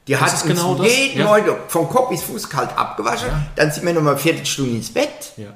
[0.08, 0.88] Die das hat ist uns genau das.
[0.88, 1.26] jeden Ja.
[1.26, 5.34] Morgen von Kopf bis Fuß kalt abgewaschen, dann sind wir nochmal eine Viertelstunde ins Bett
[5.38, 5.50] Ja.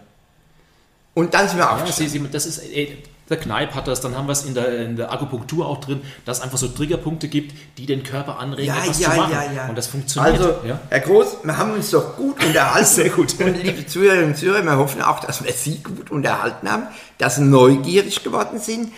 [1.16, 2.12] und dann sind wir Ja, aufgestanden.
[2.14, 2.98] Sie, Sie, das ist, äh,
[3.30, 6.02] der Kneipp hat das, dann haben wir es in der, in der Akupunktur auch drin,
[6.26, 9.32] dass es einfach so Triggerpunkte gibt, die den Körper anregen, Ja, etwas ja, zu machen.
[9.32, 9.70] ja, ja.
[9.70, 10.34] Und das funktioniert.
[10.34, 10.80] Also, ja.
[10.90, 12.86] Herr Groß, wir haben uns doch gut unterhalten.
[12.86, 13.36] Sehr gut.
[13.40, 17.38] Und liebe Zuhörerinnen und Zuhörer, wir hoffen auch, dass wir Sie gut unterhalten haben, dass
[17.38, 18.92] Sie neugierig geworden sind.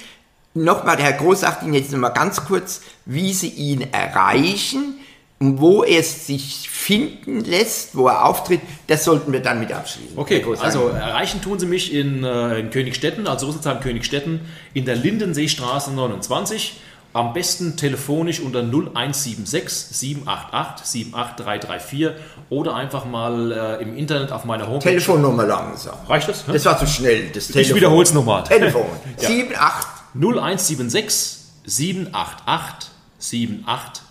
[0.53, 4.95] Nochmal, der Herr Groß sagt Ihnen jetzt nochmal ganz kurz, wie Sie ihn erreichen
[5.39, 8.61] wo es sich finden lässt, wo er auftritt.
[8.87, 10.17] Das sollten wir dann mit abschließen.
[10.17, 14.41] Okay, also erreichen tun Sie mich in, äh, in Königstetten, also Rüsselsheim Königstetten,
[14.73, 16.79] in der Lindenseestraße 29.
[17.11, 22.09] Am besten telefonisch unter 0176 788 78334
[22.49, 24.67] oder einfach mal äh, im Internet auf meiner.
[24.67, 24.89] Homepage.
[24.89, 25.95] Telefonnummer langsam.
[26.09, 26.45] Reicht das?
[26.45, 27.29] Das war zu schnell.
[27.33, 28.43] Das ich wiederhole es nochmal.
[28.47, 28.85] Telefon.
[29.21, 29.27] Ja.
[29.27, 29.87] 7, 8.
[30.15, 34.04] 0176 788 78334.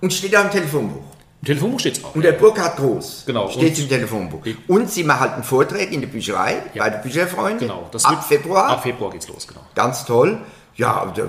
[0.00, 1.02] Und steht da im Telefonbuch.
[1.42, 2.14] Im Telefonbuch steht es auch.
[2.14, 3.48] Und der Burkhard Groß Genau.
[3.48, 4.42] steht im Telefonbuch.
[4.68, 7.58] Und Sie machen einen Vortrag in der Bücherei, bei der Bücherfreunde.
[7.66, 7.88] Genau.
[7.90, 8.68] Das ab Februar.
[8.68, 9.60] Ab Februar geht's los, genau.
[9.74, 10.38] Ganz toll.
[10.76, 11.28] Ja, aber das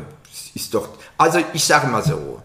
[0.53, 0.89] ist doch.
[1.17, 2.41] Also ich sage mal so,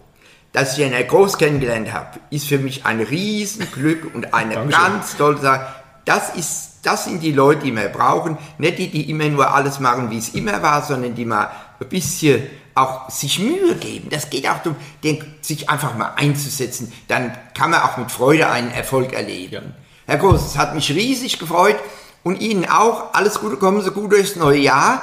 [0.51, 4.83] dass ich einen Herrn Groß kennengelernt habe, ist für mich ein Riesenglück und eine Dankeschön.
[4.83, 5.67] ganz tolle Sache.
[6.05, 8.37] Das ist, das sind die Leute, die wir brauchen.
[8.57, 11.49] Nicht die, die immer nur alles machen, wie es immer war, sondern die mal
[11.79, 12.43] ein bisschen
[12.75, 14.09] auch sich Mühe geben.
[14.09, 16.91] Das geht auch darum, den, sich einfach mal einzusetzen.
[17.07, 19.53] Dann kann man auch mit Freude einen Erfolg erleben.
[19.53, 19.61] Ja.
[20.07, 21.75] Herr Groß, es hat mich riesig gefreut
[22.23, 23.13] und Ihnen auch.
[23.13, 25.01] Alles Gute, kommen Sie gut durchs neue Jahr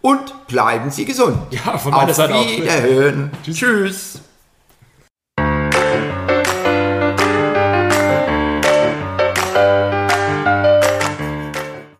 [0.00, 1.36] und bleiben Sie gesund.
[1.50, 2.46] Ja, von meiner Auf Seite auch.
[2.46, 3.30] Wiederhören.
[3.44, 4.20] Tschüss.